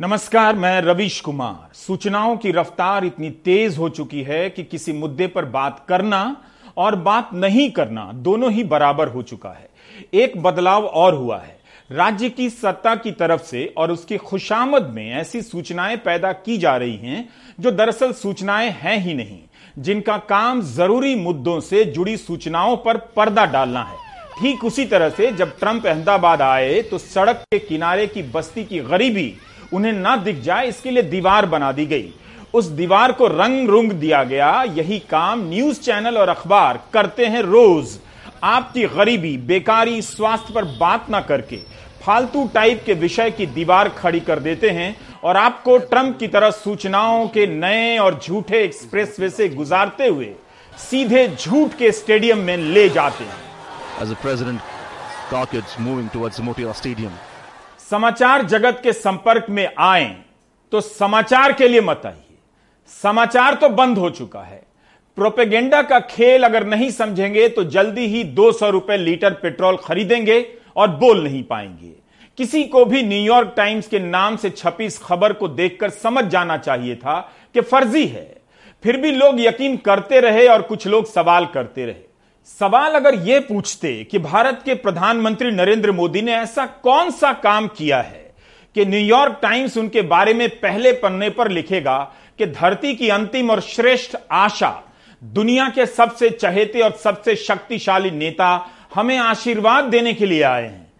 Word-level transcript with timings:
नमस्कार, 0.00 0.54
मैं 0.54 0.80
रविश 0.80 1.20
कुमार। 1.20 1.74
सूचनाओं 1.74 2.36
की 2.36 2.50
रफ्तार 2.52 3.04
इतनी 3.04 3.28
तेज 3.44 3.76
हो 3.78 3.88
चुकी 3.88 4.22
है 4.22 4.48
कि 4.50 4.62
किसी 4.62 4.92
मुद्दे 4.92 5.26
पर 5.26 5.44
बात 5.44 5.84
करना 5.88 6.36
और 6.76 6.96
बात 6.96 7.28
नहीं 7.34 7.70
करना 7.70 8.10
दोनों 8.14 8.50
ही 8.52 8.64
बराबर 8.64 9.08
हो 9.08 9.22
चुका 9.22 9.50
है। 9.50 9.68
एक 10.14 10.36
बदलाव 10.42 10.84
और 10.84 11.14
हुआ 11.14 11.38
है। 11.38 11.56
राज्य 11.90 12.30
की 12.30 12.48
सत्ता 12.50 12.94
की 12.94 13.12
तरफ़ 13.12 13.42
से 13.42 13.64
और 13.76 13.92
उसकी 13.92 14.16
खुशामद 14.16 14.90
में 14.94 15.10
ऐसी 15.12 15.42
सूचनाएँ 15.42 15.96
पैदा 15.96 16.32
की 16.34 16.58
जा 16.58 16.76
रही 16.76 16.96
हैं 16.96 17.28
जो 17.60 17.70
दरअसल 17.70 18.12
सूचनाएँ 18.14 18.70
हैं 18.72 18.98
ही 18.98 19.14
नहीं, 19.14 19.38
जिनका 19.78 20.16
काम 20.18 20.62
ज़रूरी 20.74 21.14
मुद्दों 21.14 21.58
से 21.60 21.84
जुड़ी 21.84 22.16
सूचनाओं 22.16 22.76
पर 22.76 22.96
पर्दा 23.16 23.46
डालना 23.46 23.82
है। 23.82 24.02
ठीक 24.40 24.64
उसी 24.64 24.84
तरह 24.84 25.10
से 25.10 25.32
जब 25.32 25.58
ट्रंप 25.58 25.86
अहमदाबाद 25.86 26.42
आए 26.42 26.80
तो 26.82 26.98
सड़क 26.98 27.44
के 27.52 27.58
किनारे 27.58 28.06
की 28.06 28.22
बस्ती 28.24 28.64
की 28.64 28.78
गरीबी 28.80 29.34
उन्हें 29.74 29.92
ना 29.92 30.16
दिख 30.16 30.40
जाए, 30.40 30.66
इसके 30.68 30.90
लिए 30.90 31.02
दीवार 31.02 31.46
बना 31.46 31.72
दी 31.72 31.86
गई। 31.86 32.12
उस 32.54 32.64
दीवार 32.64 33.12
को 33.12 33.26
रंग 33.26 33.68
रुंग 33.68 33.92
दिया 33.92 34.22
गया। 34.24 34.62
यही 34.68 34.98
काम 35.10 35.48
न्यूज़ 35.48 35.80
चैनल 35.80 36.18
और 36.18 36.28
अखबार 36.28 36.80
करते 36.92 37.26
हैं 37.26 37.42
रोज। 37.42 37.98
आपकी 38.42 38.84
गरीबी, 38.86 39.36
बेकारी 39.36 40.02
स्वास्थ्य 40.02 40.54
पर 40.54 40.64
बात 40.78 41.10
ना 41.10 41.20
करके। 41.20 41.56
फालतू 42.02 42.46
टाइप 42.54 42.82
के 42.86 42.92
विषय 42.92 43.30
की 43.30 43.46
दीवार 43.46 43.88
खड़ी 43.88 44.20
कर 44.20 44.38
देते 44.38 44.70
हैं 44.70 44.96
और 45.24 45.36
आपको 45.36 45.76
ट्रंप 45.78 46.18
की 46.18 46.28
तरह 46.28 46.50
सूचनाओं 46.50 47.26
के 47.28 47.46
नए 47.46 47.98
और 47.98 48.20
झूठे 48.24 48.62
एक्सप्रेसवे 48.62 49.30
से 49.30 49.48
गुजारते 49.48 50.06
हुए 50.06 50.32
सीधे 50.78 51.26
झूठ 51.28 51.74
के 51.78 51.92
स्टेडियम 51.92 52.38
में 52.38 52.56
ले 52.56 52.88
जाते 52.88 53.24
हैं। 53.24 53.42
As 54.00 54.08
president 54.24 54.58
Stadium. 56.74 57.33
समाचार 57.90 58.42
जगत 58.42 58.80
के 58.82 58.92
संपर्क 58.92 59.46
में 59.50 59.68
आए 59.78 60.14
तो 60.72 60.80
समाचार 60.80 61.52
के 61.52 61.68
लिए 61.68 61.80
मत 61.80 62.02
आइए। 62.06 62.36
समाचार 63.02 63.54
तो 63.54 63.68
बंद 63.68 63.98
हो 63.98 64.10
चुका 64.10 64.40
है। 64.40 64.62
प्रोपेगेंडा 65.18 65.82
का 65.82 65.98
खेल 66.00 66.44
अगर 66.44 66.66
नहीं 66.66 66.90
समझेंगे 66.90 67.48
तो 67.48 67.64
जल्दी 67.64 68.06
ही 68.06 68.22
दो 68.24 68.50
सौ 68.52 68.70
रुपए 68.70 68.96
लीटर 68.96 69.34
पेट्रोल 69.34 69.76
खरीदेंगे 69.76 70.46
और 70.76 70.88
बोल 70.90 71.22
नहीं 71.24 71.42
पाएँगे। 71.42 71.92
किसी 72.38 72.64
को 72.64 72.84
भी 72.84 73.02
न्यूयॉर्क 73.02 73.52
टाइम्स 73.56 73.88
के 73.88 73.98
नाम 73.98 74.36
से 74.36 74.50
छपी 74.50 74.84
इस 74.84 74.98
खबर 74.98 75.32
को 75.32 75.48
देखकर 75.50 75.90
समझ 75.90 76.24
जाना 76.24 76.56
चाहिए 76.56 76.96
था 76.96 77.20
कि 77.54 77.60
फर्जी 77.60 78.06
है। 78.06 78.26
फिर 78.84 78.96
भी 78.96 79.10
लोग 79.10 79.40
यकीन 79.40 79.76
करते 79.76 80.20
रहे 80.20 80.46
और 80.48 80.62
कुछ 80.62 80.86
लोग 80.86 81.06
सवाल 81.06 81.46
करते 81.46 81.84
रहे। 81.86 82.13
सवाल 82.46 82.92
अगर 82.92 83.14
यह 83.14 83.40
पूछते 83.40 84.04
कि 84.04 84.18
भारत 84.18 84.60
के 84.64 84.74
प्रधानमंत्री 84.74 85.50
नरेंद्र 85.50 85.92
मोदी 85.92 86.22
ने 86.22 86.32
ऐसा 86.32 86.66
कौन 86.66 87.10
सा 87.10 87.32
काम 87.32 87.66
किया 87.68 88.00
है 88.00 88.34
कि 88.74 88.84
न्यूयॉर्क 88.84 89.38
टाइम्स 89.42 89.76
उनके 89.76 90.02
बारे 90.02 90.34
में 90.34 90.48
पहले 90.48 90.92
पन्ने 90.92 91.30
पर 91.30 91.50
लिखेगा 91.50 91.98
कि 92.38 92.46
धरती 92.46 92.94
की 92.94 93.08
अंतिम 93.08 93.50
और 93.50 93.60
श्रेष्ठ 93.60 94.16
आशा, 94.32 94.82
दुनिया 95.24 95.68
के 95.68 95.86
सबसे 95.86 96.30
चहेते 96.30 96.80
और 96.80 96.92
सबसे 96.92 97.36
शक्तिशाली 97.36 98.10
नेता 98.10 98.68
हमें 98.94 99.18
आशीर्वाद 99.18 99.84
देने 99.84 100.12
के 100.12 100.26
लिए 100.26 100.42
आए 100.42 100.62
हैं। 100.62 100.92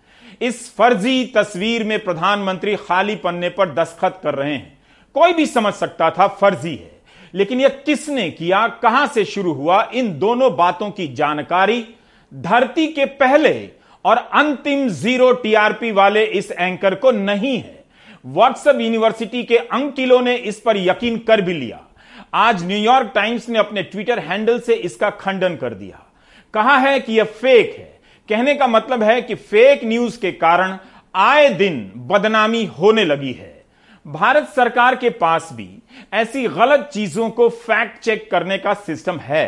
इस 0.42 0.74
फर्जी 0.76 1.24
तस्वीर 1.26 1.84
में 1.84 2.04
प्रधानमंत्री 2.04 2.76
खाली 2.76 3.16
पन्ने 3.16 3.48
पर 3.48 3.74
दस्तखत 3.74 4.20
कर 4.22 4.34
रहे 4.34 4.52
हैं। 4.52 4.78
कोई 5.14 5.32
भी 5.32 5.46
समझ 5.46 5.74
सकता 5.74 6.10
था 6.10 6.26
फर्जी 6.26 6.74
है। 6.76 6.93
लेकिन 7.34 7.60
यह 7.60 7.68
किसने 7.68 8.30
किया, 8.30 8.66
कहाँ 8.68 9.06
से 9.06 9.24
शुरू 9.24 9.52
हुआ, 9.52 9.90
इन 9.94 10.18
दोनों 10.18 10.56
बातों 10.56 10.90
की 10.90 11.08
जानकारी 11.08 11.84
धरती 12.34 12.86
के 12.86 13.04
पहले 13.04 13.70
और 14.04 14.16
अंतिम 14.16 14.88
ज़ीरो 14.88 15.32
टीआरपी 15.32 15.92
वाले 15.92 16.24
इस 16.24 16.50
एंकर 16.52 16.94
को 16.94 17.10
नहीं 17.10 17.58
है। 17.58 17.84
व्हाट्सएप 18.26 18.80
यूनिवर्सिटी 18.80 19.42
के 19.42 19.56
अंकिलों 19.56 20.20
ने 20.20 20.34
इस 20.34 20.60
पर 20.60 20.76
यकीन 20.76 21.18
कर 21.18 21.40
भी 21.40 21.54
लिया। 21.54 21.80
आज 22.34 22.64
न्यूयॉर्क 22.66 23.12
टाइम्स 23.14 23.48
ने 23.48 23.58
अपने 23.58 23.82
ट्विटर 23.82 24.18
हैंडल 24.18 24.58
से 24.60 24.74
इसका 24.74 25.10
खंडन 25.10 25.56
कर 25.56 25.74
दिया। 25.74 26.06
कहा 26.54 26.76
है 26.76 27.00
कि 27.00 27.12
यह 27.12 27.24
फेक 27.24 27.74
है। 27.78 28.00
कहने 28.28 28.54
का 28.54 28.66
मतलब 28.66 29.02
है 29.02 29.22
कि 29.22 29.34
फेक 29.34 29.84
न्यूज़ 29.84 30.20
के 30.20 30.32
कारण 30.32 30.76
आए 31.14 31.48
दिन 31.48 31.92
बदनामी 31.96 32.64
होने 32.64 33.04
लगी 33.04 33.32
है। 33.32 33.53
भारत 34.06 34.48
सरकार 34.56 34.94
के 34.96 35.10
पास 35.10 35.48
भी 35.52 35.68
ऐसी 36.12 36.42
गलत 36.46 36.88
चीज़ों 36.92 37.28
को 37.30 37.48
फैक्ट 37.48 38.02
चेक 38.04 38.30
करने 38.30 38.58
का 38.58 38.72
सिस्टम 38.74 39.18
है। 39.18 39.46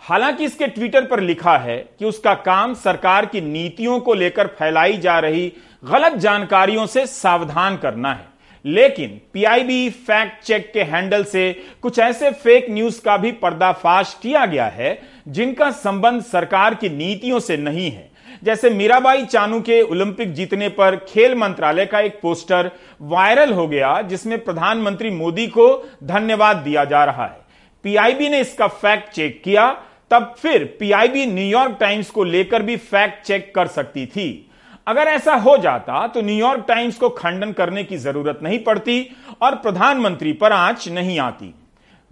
हालाँकि 0.00 0.44
इसके 0.44 0.66
ट्विटर 0.66 1.04
पर 1.04 1.20
लिखा 1.20 1.56
है 1.58 1.76
कि 1.98 2.04
उसका 2.04 2.34
काम 2.34 2.74
सरकार 2.74 3.26
की 3.26 3.40
नीतियों 3.40 3.98
को 4.00 4.14
लेकर 4.14 4.46
फैलाई 4.58 4.96
जा 4.96 5.18
रही 5.18 5.52
गलत 5.84 6.12
जानकारियों 6.12 6.86
से 6.86 7.06
सावधान 7.06 7.76
करना 7.76 8.12
है। 8.14 8.28
लेकिन 8.64 9.20
पीआईबी 9.32 9.90
फैक्ट 9.90 10.42
चेक 10.44 10.72
के 10.72 10.82
हैंडल 10.82 11.24
से 11.24 11.52
कुछ 11.82 11.98
ऐसे 11.98 12.30
फेक 12.30 12.66
न्यूज़ 12.70 13.00
का 13.02 13.16
भी 13.16 13.32
पर्दाफाश 13.32 14.16
किया 14.22 14.46
गया 14.46 14.66
है 14.66 14.98
जिनका 15.28 15.70
संबंध 15.70 16.22
सरकार 16.22 16.74
की 16.74 16.88
नीतियों 16.88 17.40
से 17.40 17.56
नहीं 17.56 17.90
है। 17.90 18.09
जैसे 18.42 18.70
मीराबाई 18.70 19.24
चानू 19.24 19.60
के 19.60 19.80
ओलंपिक 19.82 20.32
जीतने 20.34 20.68
पर 20.68 20.96
खेल 21.08 21.34
मंत्रालय 21.34 21.86
का 21.86 22.00
एक 22.00 22.18
पोस्टर 22.22 22.70
वायरल 23.02 23.52
हो 23.52 23.66
गया, 23.68 24.00
जिसमें 24.02 24.38
प्रधानमंत्री 24.44 25.10
मोदी 25.10 25.46
को 25.48 25.66
धन्यवाद 26.04 26.56
दिया 26.56 26.84
जा 26.84 27.04
रहा 27.04 27.24
है। 27.24 27.38
पीआईबी 27.84 28.28
ने 28.28 28.40
इसका 28.40 28.66
फैक्ट 28.66 29.12
चेक 29.12 29.40
किया, 29.44 29.70
तब 30.10 30.34
फिर 30.38 30.64
पीआईबी 30.80 31.26
न्यूयॉर्क 31.26 31.76
टाइम्स 31.80 32.10
को 32.10 32.24
लेकर 32.24 32.62
भी 32.62 32.76
फैक्ट 32.76 33.26
चेक 33.26 33.54
कर 33.54 33.66
सकती 33.68 34.06
थी। 34.06 34.46
अगर 34.86 35.08
ऐसा 35.08 35.34
हो 35.34 35.56
जाता 35.56 36.06
तो 36.06 36.20
न्यूयॉर्क 36.22 36.64
टाइम्स 36.68 36.96
को 36.98 37.08
खंडन 37.10 37.52
करने 37.52 37.84
की 37.84 37.96
ज़रूरत 37.96 38.38
नहीं 38.42 38.58
पड़ती 38.58 39.16
और 39.42 39.54
प्रधानमंत्री 39.56 40.32
पर 40.32 40.52
आँच 40.52 40.88
नहीं 40.88 41.18
आती। 41.18 41.54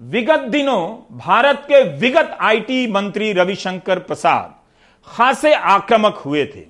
विगत 0.01 0.41
दिनों 0.49 0.81
भारत 1.19 1.63
के 1.63 1.83
विगत 1.99 2.37
आईटी 2.41 2.87
मंत्री 2.87 3.33
रविशंकर 3.33 3.99
प्रसाद 3.99 4.55
खासे 5.09 5.53
आक्रामक 5.55 6.17
हुए 6.17 6.45
थे। 6.47 6.63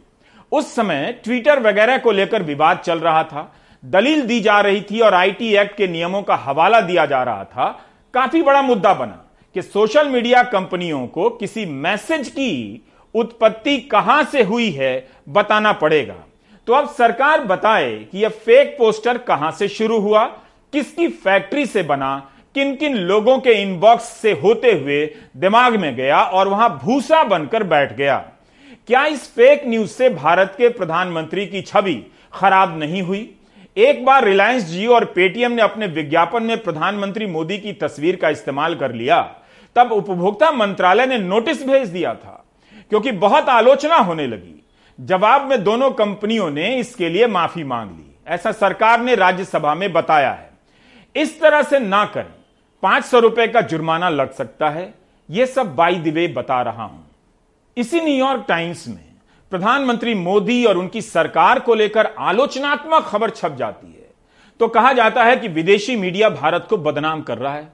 उस 0.52 0.74
समय 0.74 1.12
ट्विटर 1.24 1.60
वगैरह 1.60 1.98
को 1.98 2.12
लेकर 2.12 2.42
विवाद 2.42 2.78
चल 2.78 2.98
रहा 2.98 3.22
था। 3.24 3.52
दलील 3.82 4.22
दी 4.22 4.40
जा 4.40 4.60
रही 4.60 4.80
थी 4.80 5.00
और 5.00 5.14
आईटी 5.14 5.54
एक्ट 5.56 5.76
के 5.76 5.86
नियमों 5.88 6.22
का 6.22 6.34
हवाला 6.36 6.80
दिया 6.80 7.06
जा 7.06 7.22
रहा 7.22 7.44
था। 7.44 7.68
काफ़ी 8.14 8.42
बड़ा 8.42 8.62
मुद्दा 8.62 8.94
बना 8.94 9.24
कि 9.54 9.62
सोशल 9.62 10.08
मीडिया 10.08 10.42
कंपनियों 10.42 11.06
को 11.06 11.28
किसी 11.30 11.66
मैसेज 11.66 12.28
की 12.28 12.82
उत्पत्ति 13.14 13.76
कहाँ 13.82 14.22
से 14.24 14.42
हुई 14.42 14.70
है 14.70 15.08
बताना 15.28 15.72
पड़ेगा। 15.72 16.16
तो 16.68 16.72
अब 16.72 16.88
सरकार 16.88 17.40
बताए 17.40 17.92
कि 18.12 18.18
यह 18.18 18.28
फेक 18.28 18.74
पोस्टर 18.78 19.18
कहाँ 19.18 19.50
से 19.50 19.68
शुरू 19.68 19.98
हुआ, 19.98 20.24
किसकी 20.72 21.08
फैक्ट्री 21.08 21.66
से 21.66 21.82
बना 21.82 22.30
किन 22.58 22.74
किन 22.76 22.96
लोगों 22.96 23.38
के 23.38 23.52
इनबॉक्स 23.52 24.04
से 24.04 24.32
होते 24.32 24.72
हुए 24.72 25.04
दिमाग 25.36 25.76
में 25.76 25.94
गया 25.96 26.22
और 26.22 26.48
वहाँ 26.48 26.68
भूसा 26.84 27.22
बनकर 27.24 27.62
बैठ 27.62 27.92
गया? 27.96 28.16
क्या 28.86 29.04
इस 29.04 29.28
फेक 29.34 29.62
न्यूज़ 29.66 29.90
से 29.90 30.08
भारत 30.08 30.54
के 30.58 30.68
प्रधानमंत्री 30.68 31.46
की 31.46 31.60
छवि 31.62 31.94
खराब 32.32 32.78
नहीं 32.78 33.02
हुई? 33.02 33.34
एक 33.76 34.04
बार 34.04 34.24
रिलायंस 34.24 34.64
जियो 34.64 34.94
और 34.94 35.04
पेटीएम 35.04 35.52
ने 35.52 35.62
अपने 35.62 35.86
विज्ञापन 35.86 36.42
में 36.42 36.56
प्रधानमंत्री 36.62 37.26
मोदी 37.26 37.58
की 37.58 37.72
तस्वीर 37.72 38.16
का 38.16 38.28
इस्तेमाल 38.28 38.74
कर 38.74 38.92
लिया, 38.92 39.20
तब 39.76 39.92
उपभोक्ता 39.92 40.50
मंत्रालय 40.52 41.06
ने 41.06 41.18
नोटिस 41.18 41.66
भेज 41.66 41.88
दिया 41.88 42.14
था, 42.14 42.44
क्योंकि 42.90 43.12
बहुत 43.12 43.48
आलोचना 43.48 43.96
होने 43.96 44.26
लगी। 44.26 44.64
जवाब 45.00 45.46
में 45.46 45.62
दोनों 45.64 45.90
कंपनियों 45.90 46.50
ने 46.50 46.74
इसके 46.76 47.08
लिए 47.08 47.26
माफ़ी 47.26 47.64
मांग 47.64 47.90
ली। 47.90 48.14
ऐसा 48.26 48.52
सरकार 48.52 49.00
ने 49.00 49.14
राज्यसभा 49.14 49.74
में 49.74 49.92
बताया 49.92 50.30
है। 50.30 50.50
इस 51.16 51.40
तरह 51.40 51.62
से 51.62 51.78
ना 51.78 52.04
करें। 52.04 52.37
पाँच 52.82 53.04
सौ 53.04 53.18
रुपए 53.18 53.46
का 53.46 53.60
जुर्माना 53.60 54.08
लग 54.08 54.32
सकता 54.32 54.68
है 54.70 54.92
यह 55.28 55.46
सब 55.46 55.74
बाई 55.76 55.94
दिवे 55.94 56.26
बता 56.28 56.60
रहा 56.62 56.84
हूँ। 56.84 57.04
इसी 57.76 58.00
न्यूयॉर्क 58.00 58.44
टाइम्स 58.48 58.86
में 58.88 59.04
प्रधानमंत्री 59.52 60.14
मोदी 60.14 60.64
और 60.64 60.78
उनकी 60.78 61.02
सरकार 61.02 61.58
को 61.60 61.74
लेकर 61.74 62.06
आलोचनात्मक 62.18 63.04
खबर 63.04 63.30
छप 63.30 63.56
जाती 63.58 63.86
है। 63.86 64.06
तो 64.60 64.68
कहा 64.68 64.92
जाता 64.92 65.24
है 65.24 65.36
कि 65.36 65.48
विदेशी 65.48 65.96
मीडिया 65.96 66.28
भारत 66.30 66.66
को 66.70 66.76
बदनाम 66.76 67.22
कर 67.22 67.38
रहा 67.38 67.54
है 67.54 67.68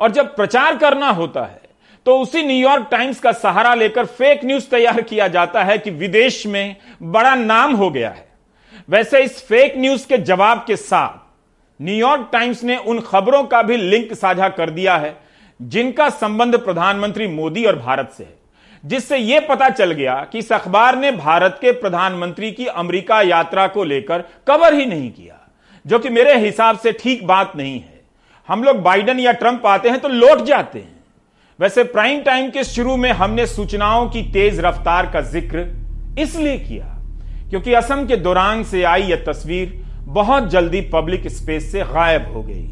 और 0.00 0.10
जब 0.10 0.34
प्रचार 0.36 0.76
करना 0.76 1.10
होता 1.10 1.44
है 1.44 1.60
तो 2.06 2.18
उसी 2.18 2.42
न्यूयॉर्क 2.42 2.86
टाइम्स 2.90 3.20
का 3.20 3.32
सहारा 3.34 3.74
लेकर 3.74 4.06
फेक 4.06 4.44
न्यूज़ 4.44 4.68
तैयार 4.70 5.00
किया 5.02 5.28
जाता 5.28 5.62
है 5.64 5.78
कि 5.78 5.90
विदेश 5.92 6.46
में 6.46 6.76
बड़ा 7.02 7.34
नाम 7.34 7.74
हो 7.74 7.90
गया 7.90 8.10
है। 8.10 8.26
वैसे 8.88 9.22
इस 9.24 9.42
फेक 9.46 9.76
न्यूज़ 9.76 10.06
के 10.08 10.18
जवाब 10.18 10.64
के 10.66 10.76
साथ 10.76 11.24
न्यूयॉर्क 11.80 12.28
टाइम्स 12.32 12.62
ने 12.64 12.76
उन 12.78 13.00
खबरों 13.02 13.42
का 13.44 13.62
भी 13.62 13.76
लिंक 13.76 14.12
साझा 14.14 14.48
कर 14.50 14.70
दिया 14.70 14.96
है, 14.96 15.16
जिनका 15.60 16.08
संबंध 16.10 16.56
प्रधानमंत्री 16.58 17.26
मोदी 17.28 17.64
और 17.64 17.76
भारत 17.78 18.12
से 18.16 18.24
है, 18.24 18.34
जिससे 18.84 19.18
यह 19.18 19.46
पता 19.48 19.68
चल 19.70 19.92
गया 19.92 20.14
कि 20.32 20.38
इस 20.38 20.52
अखबार 20.52 20.96
ने 20.98 21.10
भारत 21.12 21.58
के 21.60 21.72
प्रधानमंत्री 21.74 22.50
की 22.52 22.66
अमेरिका 22.66 23.20
यात्रा 23.22 23.66
को 23.68 23.84
लेकर 23.84 24.24
कवर 24.46 24.74
ही 24.74 24.86
नहीं 24.86 25.10
किया, 25.10 25.38
जो 25.84 25.98
कि 25.98 26.08
मेरे 26.10 26.36
हिसाब 26.38 26.78
से 26.78 26.92
ठीक 26.94 27.26
बात 27.26 27.56
नहीं 27.56 27.74
है। 27.74 27.94
हम 28.48 28.64
लोग 28.64 28.82
बाइडन 28.82 29.20
या 29.20 29.32
ट्रंप 29.34 29.66
आते 29.66 29.88
हैं 29.88 30.00
तो 30.00 30.08
लौट 30.08 30.42
जाते 30.44 30.78
हैं। 30.78 30.94
वैसे 31.58 31.84
प्राइम 31.84 32.20
टाइम 32.22 32.50
के 32.50 32.64
शुरू 32.64 32.96
में 32.96 33.10
हमने 33.12 33.46
सूचनाओं 33.46 34.08
की 34.08 34.22
तेज 34.32 34.60
रफ्तार 34.60 35.10
का 35.12 35.20
ज़िक्र 35.22 35.66
इसलिए 36.18 36.58
किया, 36.58 36.84
क्योंकि 37.50 37.72
असम 37.74 38.06
के 38.06 38.16
दौरान 38.18 38.62
से 38.64 38.82
आई 38.84 39.02
यह 39.02 39.24
तस्वीर 39.26 39.82
बहुत 40.06 40.48
जल्दी 40.48 40.80
पब्लिक 40.80 41.28
स्पेस 41.28 41.72
से 41.72 41.82
गायब 41.84 42.32
हो 42.34 42.42
गई। 42.42 42.70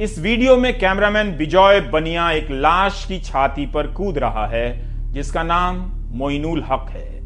इस 0.00 0.18
वीडियो 0.18 0.56
में 0.56 0.78
कैमरामैन 0.78 1.36
बिजॉय 1.36 1.80
बनिया 1.80 2.30
एक 2.30 2.46
लाश 2.50 3.04
की 3.08 3.18
छाती 3.18 3.66
पर 3.66 3.86
कूद 3.86 4.18
रहा 4.18 4.46
है, 4.46 4.80
जिसका 5.12 5.42
नाम 5.42 5.76
मोइनुल 6.12 6.62
हक 6.62 6.86
है। 6.90 7.20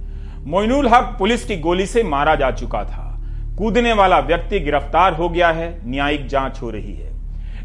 मोइनुल 0.47 0.89
हक 0.89 1.17
पुलिस 1.19 1.45
की 1.45 1.57
गोली 1.57 1.87
से 1.87 2.03
मारा 2.03 2.35
जा 2.35 2.51
चुका 2.51 2.85
था। 2.85 3.25
कूदने 3.59 3.93
वाला 3.93 4.19
व्यक्ति 4.19 4.61
गिरफ़्तार 4.61 5.15
हो 5.15 5.29
गया 5.29 5.49
है, 5.49 5.91
न्यायिक 5.91 6.27
जाँच 6.27 6.63
हो 6.63 6.71
रही 6.71 6.95
है। 6.95 7.13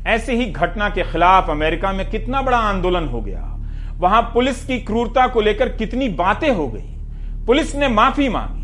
ऐसी 0.08 0.32
ही 0.32 0.46
घटना 0.46 0.90
के 0.90 1.04
खिलाफ 1.04 1.50
अमेरिका 1.50 1.94
में 1.94 2.10
कितना 2.10 2.42
बड़ा 2.42 2.58
आंदोलन 2.58 3.08
हो 3.08 3.22
गया। 3.22 3.58
वहाँ 3.98 4.22
पुलिस 4.22 4.66
की 4.66 4.80
क्रूरता 4.80 5.28
को 5.28 5.42
लेकर 5.42 5.70
कितनी 5.70 6.10
बातें 6.10 6.50
हो 6.50 6.68
गई। 6.68 6.98
पुलिस 7.46 7.76
ने 7.76 7.88
माफ़ी 7.88 8.30
मांगी। 8.30 8.59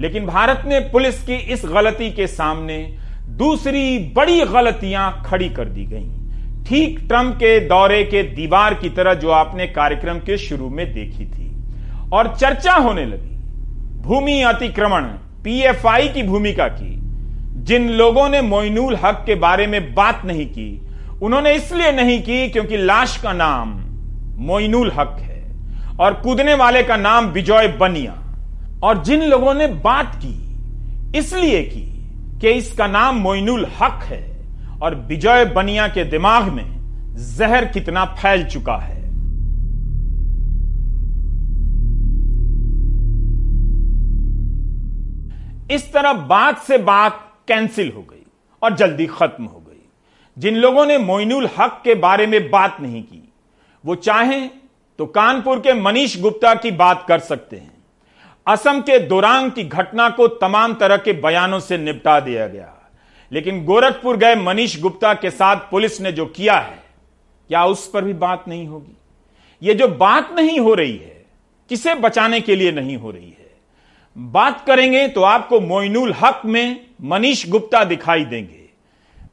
लेकिन 0.00 0.26
भारत 0.26 0.62
ने 0.66 0.80
पुलिस 0.80 1.22
की 1.22 1.34
इस 1.34 1.62
गलती 1.66 2.10
के 2.10 2.26
सामने 2.26 2.98
दूसरी 3.28 3.98
बड़ी 3.98 4.40
गलतियाँ 4.40 5.22
खड़ी 5.26 5.48
कर 5.48 5.64
दी 5.64 5.84
गई। 5.84 6.16
ठीक 6.64 6.98
ट्रंप 7.08 7.34
के 7.34 7.60
दौरे 7.60 8.04
के 8.04 8.22
दीवार 8.22 8.74
की 8.74 8.88
तरह 8.88 9.14
जो 9.14 9.30
आपने 9.30 9.66
कार्यक्रम 9.66 10.18
के 10.18 10.36
शुरू 10.36 10.68
में 10.68 10.94
देखी 10.94 11.26
थी। 11.26 11.50
और 12.12 12.36
चर्चा 12.40 12.72
होने 12.72 13.04
लगी। 13.04 13.36
भूमि 14.00 14.42
अतिक्रमण, 14.42 15.02
पीएफआई 15.44 16.08
की 16.08 16.22
भूमिका 16.22 16.68
की। 16.68 17.00
जिन 17.64 17.88
लोगों 17.88 18.28
ने 18.28 18.40
मोइनुल 18.40 18.98
हक 19.04 19.22
के 19.26 19.34
बारे 19.34 19.66
में 19.66 19.94
बात 19.94 20.22
नहीं 20.24 20.46
की, 20.46 20.82
उन्होंने 21.22 21.52
इसलिए 21.52 21.92
नहीं 21.92 22.22
की 22.22 22.48
क्योंकि 22.48 22.76
लाश 22.76 23.16
का 23.16 23.32
नाम 23.32 23.68
मोइनुल 24.46 24.92
हक 24.96 25.16
है। 25.20 25.46
और 26.00 26.14
कूदने 26.14 26.54
वाले 26.54 26.82
का 26.82 26.96
नाम 26.96 27.26
विजय 27.26 27.76
बनिया। 27.80 28.19
और 28.82 29.02
जिन 29.04 29.22
लोगों 29.22 29.54
ने 29.54 29.66
बात 29.66 30.14
की, 30.16 31.18
इसलिए 31.18 31.62
की 31.62 31.82
कि 32.40 32.50
इसका 32.50 32.86
नाम 32.86 33.16
मोइनुल 33.16 33.66
हक 33.80 34.02
है 34.02 34.22
और 34.82 34.94
विजय 35.08 35.44
बनिया 35.44 35.88
के 35.88 36.04
दिमाग 36.04 36.48
में 36.52 37.14
जहर 37.36 37.64
कितना 37.64 38.04
फैल 38.14 38.44
चुका 38.44 38.76
है। 38.76 38.98
इस 45.70 45.92
तरह 45.92 46.12
बात 46.12 46.58
से 46.58 46.78
बात 46.78 47.20
कैंसिल 47.48 47.92
हो 47.96 48.02
गई 48.02 48.24
और 48.62 48.76
जल्दी 48.76 49.06
खत्म 49.06 49.44
हो 49.44 49.58
गई। 49.58 49.82
जिन 50.36 50.56
लोगों 50.56 50.86
ने 50.86 50.98
मोइनुल 50.98 51.48
हक 51.58 51.80
के 51.84 51.94
बारे 51.96 52.26
में 52.26 52.50
बात 52.50 52.80
नहीं 52.80 53.02
की, 53.02 53.22
वो 53.84 53.94
चाहें 53.94 54.50
तो 54.98 55.06
कानपुर 55.08 55.58
के 55.58 55.74
मनीष 55.74 56.20
गुप्ता 56.20 56.54
की 56.54 56.70
बात 56.70 57.04
कर 57.08 57.18
सकते 57.18 57.56
हैं। 57.56 57.79
असम 58.50 58.80
के 58.80 58.98
दोरांग 58.98 59.50
की 59.50 59.62
घटना 59.64 60.08
को 60.10 60.26
तमाम 60.28 60.74
तरह 60.74 60.96
के 60.96 61.12
बयानों 61.12 61.60
से 61.60 61.78
निपटा 61.78 62.18
दिया 62.20 62.46
गया। 62.46 62.72
लेकिन 63.32 63.64
गोरखपुर 63.64 64.16
गए 64.16 64.34
मनीष 64.34 64.80
गुप्ता 64.80 65.12
के 65.14 65.30
साथ 65.30 65.56
पुलिस 65.70 66.00
ने 66.00 66.12
जो 66.12 66.26
किया 66.26 66.58
है, 66.58 66.82
क्या 67.50 67.64
उस 67.64 67.88
पर 67.90 68.04
भी 68.04 68.12
बात 68.14 68.44
नहीं 68.48 68.66
होगी? 68.68 68.96
ये 69.62 69.74
जो 69.74 69.88
बात 69.88 70.32
नहीं 70.32 70.58
हो 70.60 70.74
रही 70.74 70.96
है, 70.96 71.24
किसे 71.70 71.94
बचाने 71.94 72.40
के 72.40 72.56
लिए 72.56 72.72
नहीं 72.72 72.96
हो 72.96 73.10
रही 73.10 73.28
है? 73.28 73.50
बात 74.16 74.64
करेंगे 74.66 75.06
तो 75.08 75.22
आपको 75.22 75.60
मोइनुल 75.60 76.14
हक 76.20 76.42
में 76.44 76.86
मनीष 77.02 77.48
गुप्ता 77.48 77.84
दिखाई 77.84 78.24
देंगे। 78.24 78.68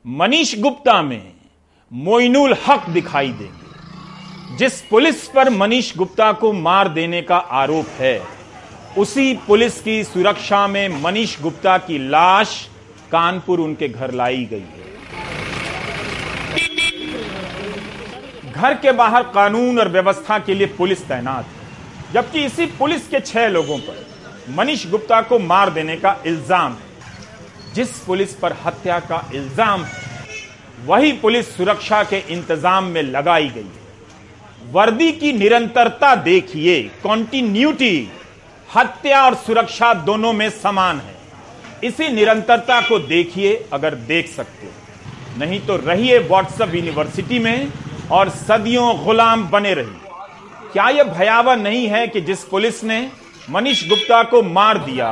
मनीष 0.08 0.58
गुप्ता 0.60 1.02
में 1.02 1.32
मोइनुल 1.92 2.56
हक 2.68 2.90
दिखाई 2.90 3.30
देंगे। 3.30 4.58
जिस 4.58 4.82
पुलिस 4.82 5.28
पर 5.28 5.50
मनीष 5.50 5.96
गुप्ता 5.98 6.32
को 6.34 6.54
मार 6.54 6.88
देने 6.90 7.22
का 7.22 7.38
आरोप 7.38 7.86
है 8.00 8.37
उसी 8.96 9.34
पुलिस 9.48 9.80
की 9.82 10.04
सुरक्षा 10.04 10.68
में 10.68 10.88
मनीष 11.02 11.40
गुप्ता 11.42 11.78
की 11.78 11.98
लाश 12.00 12.70
कानपुर 13.12 13.60
उनके 13.60 13.88
घर 13.88 14.12
लाई 14.12 14.46
गई 14.46 14.60
है। 14.60 14.86
घर 18.52 18.74
के 18.74 18.92
बाहर 18.92 19.24
कानून 19.24 19.80
और 19.80 19.90
व्यवस्था 19.90 20.40
के 20.40 20.54
लिए 20.54 20.68
पुलिस 20.68 21.08
तैनात 21.08 21.46
है। 21.46 22.14
जबकि 22.14 22.46
इसी 22.46 22.66
पुलिस 22.66 23.08
के 23.08 23.20
छह 23.20 23.48
लोगों 23.48 23.78
पर 23.80 24.06
मनीष 24.50 24.90
गुप्ता 24.90 25.22
को 25.22 25.40
मार 25.40 25.70
देने 25.70 25.96
का 25.96 26.16
इल्ज़ाम 26.26 26.74
है। 26.74 27.74
जिस 27.74 28.00
पुलिस 28.00 28.34
पर 28.34 28.54
हत्या 28.66 29.00
का 29.00 29.24
इल्ज़ाम 29.34 29.84
है, 29.84 30.06
वही 30.86 31.12
पुलिस 31.14 31.56
सुरक्षा 31.58 32.04
के 32.04 32.24
इंतज़ाम 32.30 32.84
में 32.84 33.02
लगाई 33.04 33.48
गई 33.50 33.62
है। 33.62 33.86
वर्दी 34.72 35.12
की 35.12 35.32
निरंतरता 35.34 36.16
देखिए 36.16 36.82
कॉन्टिन्यूटी 37.04 38.10
हत्या 38.70 39.22
और 39.26 39.36
सुरक्षा 39.36 39.94
दोनों 39.94 40.32
में 40.34 40.50
समान 40.52 41.00
है। 41.00 41.16
इसी 41.84 42.08
निरंतरता 42.10 42.80
को 42.82 43.00
देखिए, 43.00 43.54
अगर 43.74 43.96
देख 43.96 44.28
सकते 44.28 44.70
नहीं 45.38 45.60
तो 45.60 45.76
रहिए 45.78 46.18
व्हाट्सएप 46.20 46.74
यूनिवर्सिटी 46.76 47.40
में 47.40 47.72
और 48.12 48.30
सदियों 48.30 49.06
गुलाम 49.06 49.48
बने 49.50 49.74
रहिए। 49.74 50.72
क्या 50.74 50.88
यह 50.90 51.04
भयावह 51.04 51.56
नहीं 51.56 51.88
है 51.88 52.08
कि 52.08 52.22
जिस 52.22 52.44
पुलिस 52.44 52.84
ने 52.84 53.00
मनीष 53.50 53.88
गुप्ता 53.90 54.22
को 54.24 54.42
मार 54.44 54.78
दिया, 54.78 55.10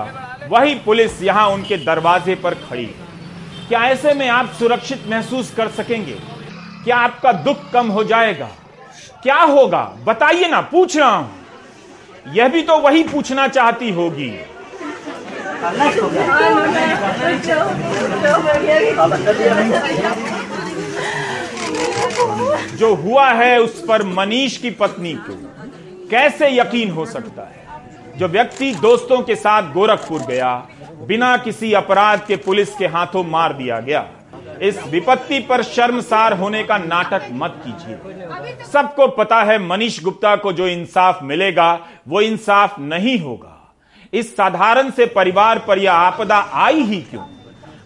वही 0.49 0.75
पुलिस 0.75 1.21
यहाँ 1.23 1.47
उनके 1.49 1.77
दरवाजे 1.77 2.35
पर 2.35 2.53
खड़ी 2.59 2.85
क्या 3.67 3.83
ऐसे 3.83 4.13
में 4.13 4.27
आप 4.29 4.51
सुरक्षित 4.59 5.07
महसूस 5.09 5.53
कर 5.53 5.67
सकेंगे? 5.71 6.17
क्या 6.83 6.97
आपका 6.97 7.31
दुख 7.31 7.69
कम 7.71 7.87
हो 7.87 8.03
जाएगा? 8.03 8.49
क्या 9.23 9.37
होगा? 9.37 9.83
बताइए 10.03 10.47
ना, 10.47 10.61
पूछ 10.61 10.97
रहा 10.97 11.09
हूँ। 11.09 11.44
यह 12.33 12.47
भी 12.47 12.61
तो 12.61 12.77
वही 12.77 13.03
पूछना 13.03 13.47
चाहती 13.47 13.89
होगी। 13.91 14.29
जो 22.77 22.93
हुआ 22.95 23.31
है 23.31 23.59
उस 23.61 23.83
पर 23.85 24.03
मनीष 24.03 24.57
की 24.57 24.69
पत्नी 24.71 25.13
को 25.13 25.33
कैसे 26.09 26.49
यकीन 26.49 26.91
हो 26.91 27.05
सकता 27.05 27.41
है? 27.41 27.63
जो 28.17 28.27
व्यक्ति 28.27 28.71
दोस्तों 28.71 29.21
के 29.21 29.35
साथ 29.35 29.71
गोरखपुर 29.73 30.21
गया, 30.21 30.55
बिना 31.07 31.35
किसी 31.37 31.73
अपराध 31.73 32.25
के 32.27 32.35
पुलिस 32.35 32.75
के 32.75 32.87
हाथों 32.87 33.23
मार 33.23 33.53
दिया 33.53 33.79
गया 33.79 33.99
इस 34.61 34.83
विपत्ति 34.87 35.39
पर 35.39 35.63
शर्मसार 35.63 36.33
होने 36.33 36.63
का 36.63 36.77
नाटक 36.77 37.21
मत 37.31 37.61
कीजिए। 37.67 38.65
सबको 38.73 39.07
पता 39.07 39.43
है 39.43 39.59
मनीष 39.59 40.03
गुप्ता 40.03 40.35
को 40.35 40.53
जो 40.53 40.67
इंसाफ 40.67 41.23
मिलेगा, 41.23 41.79
वो 42.07 42.21
इंसाफ 42.21 42.79
नहीं 42.79 43.19
होगा। 43.19 43.73
इस 44.13 44.35
साधारण 44.35 44.91
से 44.91 45.05
परिवार 45.05 45.59
पर 45.59 45.79
यह 45.79 45.93
आपदा 45.93 46.37
आई 46.37 46.81
ही 46.81 47.01
क्यों? 47.01 47.23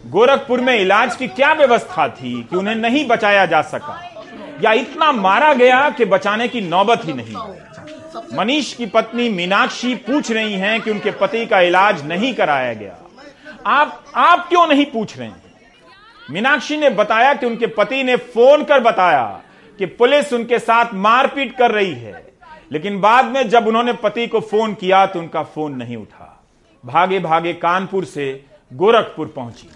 गोरखपुर 0.05 0.61
में 0.61 0.79
इलाज 0.79 1.15
की 1.15 1.27
क्या 1.27 1.53
व्यवस्था 1.53 2.07
थी 2.07 2.47
कि 2.49 2.55
उन्हें 2.55 2.75
नहीं 2.75 3.07
बचाया 3.07 3.45
जा 3.45 3.61
सका? 3.61 4.11
या 4.63 4.73
इतना 4.73 5.11
मारा 5.11 5.53
गया 5.53 5.89
कि 5.89 6.05
बचाने 6.05 6.47
की 6.47 6.61
नौबत 6.61 7.01
ही 7.05 7.13
नहीं? 7.13 7.35
मनीष 8.33 8.73
की 8.73 8.85
पत्नी 8.85 9.29
मीनाक्षी 9.29 9.95
पूछ 9.95 10.31
रही 10.31 10.53
हैं 10.53 10.81
कि 10.81 10.91
उनके 10.91 11.11
पति 11.11 11.45
का 11.45 11.59
इलाज 11.59 12.07
नहीं 12.07 12.33
कराया 12.33 12.73
गया। 12.73 12.97
आप 13.65 14.05
आप 14.15 14.49
क्यों 14.49 14.67
नहीं 14.67 14.85
पूछ 14.85 15.17
रहे 15.17 15.27
हैं? 15.27 15.48
मीनाक्षी 16.29 16.77
ने 16.77 16.89
बताया 16.89 17.33
कि 17.33 17.45
उनके 17.45 17.67
पति 17.67 18.03
ने 18.03 18.15
फ़ोन 18.33 18.63
कर 18.63 18.79
बताया 18.79 19.23
कि 19.79 19.85
पुलिस 19.85 20.33
उनके 20.33 20.59
साथ 20.59 20.93
मारपीट 20.95 21.55
कर 21.57 21.71
रही 21.71 21.93
है। 21.93 22.11
लेकिन 22.71 22.99
बाद 23.01 23.25
में 23.25 23.49
जब 23.49 23.67
उन्होंने 23.67 23.93
पति 23.93 24.27
को 24.27 24.39
फ़ोन 24.41 24.73
किया 24.73 25.05
तो 25.05 25.19
उनका 25.19 25.43
फ़ोन 25.45 25.75
नहीं 25.75 25.97
उठा। 25.97 26.35
भागे 26.83 27.19
भागे 27.19 27.53
कानपुर 27.55 28.05
से 28.05 28.25
गोरखपुर 28.71 29.33
पहुँची। 29.35 29.69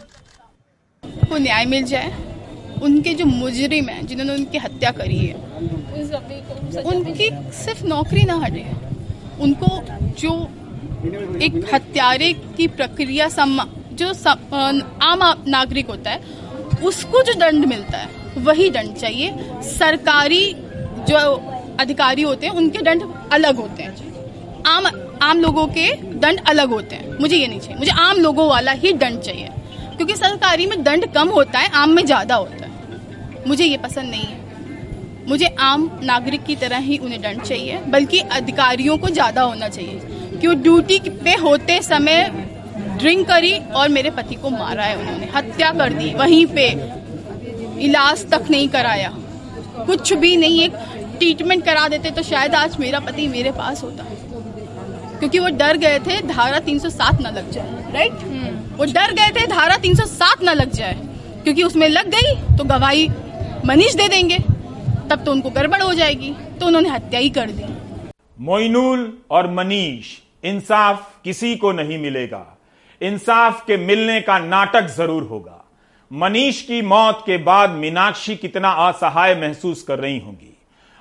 को 1.29 1.37
न्याय 1.37 1.65
मिल 1.65 1.83
जाए, 1.83 2.11
उनके 2.83 3.13
जो 3.13 3.25
मुजरिम 3.25 3.89
हैं, 3.89 4.05
जिन्होंने 4.07 4.33
उनकी 4.33 4.57
हत्या 4.57 4.91
करी 4.91 5.17
है, 5.17 5.33
उनकी 6.85 7.29
सिर्फ़ 7.55 7.85
नौकरी 7.85 8.23
ना 8.23 8.35
हटे। 8.35 8.65
उनको 9.41 9.77
जो 10.19 10.33
एक 11.41 11.63
हत्यारे 11.73 12.31
की 12.57 12.67
प्रक्रिया 12.69 13.27
सम्मा 13.29 13.65
जो 13.93 14.07
आम 15.03 15.23
नागरिक 15.47 15.87
होता 15.87 16.11
है 16.11 16.41
उसको 16.83 17.21
जो 17.21 17.33
दंड 17.33 17.65
मिलता 17.65 17.97
है, 17.97 18.09
वही 18.37 18.69
दंड 18.69 18.95
चाहिए। 18.95 19.33
सरकारी 19.61 20.53
जो 21.09 21.17
अधिकारी 21.79 22.21
होते 22.21 22.47
हैं, 22.47 22.53
उनके 22.53 22.81
दंड 22.81 23.03
अलग 23.31 23.55
होते 23.55 23.83
हैं। 23.83 23.95
आम 24.67 24.87
आम 25.21 25.39
लोगों 25.39 25.65
के 25.67 25.91
दंड 25.95 26.39
अलग 26.47 26.69
होते 26.69 26.95
हैं। 26.95 27.17
मुझे 27.19 27.37
ये 27.37 27.47
नहीं 27.47 27.59
चाहिए। 27.59 27.77
मुझे 27.79 27.91
आम 27.91 28.17
लोगों 28.17 28.47
वाला 28.49 28.71
ही 28.71 28.93
दंड 28.93 29.19
चाहिए। 29.19 29.49
क्योंकि 29.97 30.15
सरकारी 30.15 30.65
में 30.65 30.83
दंड 30.83 31.05
कम 31.13 31.29
होता 31.29 31.59
है, 31.59 31.69
आम 31.69 31.89
में 31.89 32.05
ज़्यादा 32.05 32.35
होता 32.35 32.65
है। 32.65 32.71
मुझे 33.47 33.65
ये 33.65 33.77
पसंद 33.77 34.09
नहीं 34.09 34.25
है। 34.25 34.41
मुझे 35.27 35.45
आम 35.59 35.89
नागरिक 36.03 36.43
की 36.43 36.55
तरह 36.55 36.77
ही 36.77 36.97
उन्हें 36.97 37.21
दंड 37.21 37.41
चाहिए, 37.41 37.77
बल्कि 37.87 38.19
अधिकारियों 38.19 38.97
को 38.97 39.09
ज़्यादा 39.09 39.41
होना 39.41 39.69
चाहिए। 39.69 40.01
कि 40.41 40.47
वो 40.47 40.53
ड्यूटी 40.53 40.99
पे 41.23 41.33
होते 41.35 41.81
समय 41.81 42.42
ड्रिंक 42.93 43.27
करी 43.27 43.53
और 43.75 43.89
मेरे 43.89 44.09
पति 44.11 44.35
को 44.35 44.49
मारा 44.49 44.83
है 44.83 44.97
उन्होंने। 44.97 45.29
हत्या 45.35 45.71
कर 45.73 45.93
दी 45.93 46.13
वहीं 46.13 46.45
पे 46.47 46.67
इलाज 47.81 48.25
तक 48.31 48.49
नहीं 48.51 48.67
कराया। 48.69 49.11
कुछ 49.85 50.13
भी 50.15 50.35
नहीं 50.37 50.61
एक 50.61 50.73
ट्रीटमेंट 51.19 51.63
करा 51.65 51.87
देते 51.87 52.11
तो 52.11 52.23
शायद 52.23 52.55
आज 52.55 52.77
मेरा 52.79 52.99
पति 52.99 53.27
मेरे 53.27 53.51
पास 53.53 53.83
होता। 53.83 54.03
क्योंकि 55.19 55.39
वो 55.39 55.49
डर 55.57 55.77
गए 55.77 55.99
थे 55.99 56.21
धारा 56.27 56.59
307 56.59 57.21
न 57.21 57.33
लग 57.35 57.51
जाए 57.51 57.91
राइट 57.93 58.13
वो 58.77 58.85
डर 58.93 59.13
गए 59.13 59.29
थे 59.31 59.45
धारा 59.47 59.77
307 59.77 60.43
न 60.43 60.53
लग 60.53 60.71
जाए। 60.71 60.93
क्योंकि 61.43 61.63
उसमें 61.63 61.87
लग 61.89 62.09
गई 62.09 62.33
तो 62.57 62.63
गवाही 62.63 63.07
मनीष 63.65 63.95
दे 63.95 64.07
देंगे। 64.07 64.37
तब 65.09 65.23
तो 65.25 65.31
उनको 65.31 65.49
गड़बड़ 65.49 65.81
हो 65.81 65.93
जाएगी 65.93 66.33
तो 66.59 66.65
उन्होंने 66.65 66.89
हत्या 66.89 67.19
ही 67.19 67.29
कर 67.29 67.51
दी। 67.51 67.63
मोइनुल 68.39 69.11
और 69.31 69.51
मनीष 69.51 70.17
इंसाफ 70.43 71.09
किसी 71.23 71.55
को 71.55 71.71
नहीं 71.71 71.97
मिलेगा। 71.97 72.49
इंसाफ 73.03 73.63
के 73.67 73.77
मिलने 73.77 74.21
का 74.21 74.39
नाटक 74.39 74.87
ज़रूर 74.87 75.23
होगा। 75.23 75.59
मनीष 76.11 76.61
की 76.61 76.81
मौत 76.81 77.23
के 77.25 77.37
बाद 77.37 77.69
मीनाक्षी 77.69 78.35
कितना 78.35 78.69
असहाय 78.69 79.35
महसूस 79.35 79.83
कर 79.83 79.99
रही 79.99 80.19
होंगी। 80.19 80.57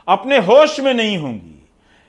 अपने 0.09 0.39
होश 0.39 0.81
में 0.81 0.95
नहीं 0.95 1.19
होंगी। 1.19 1.59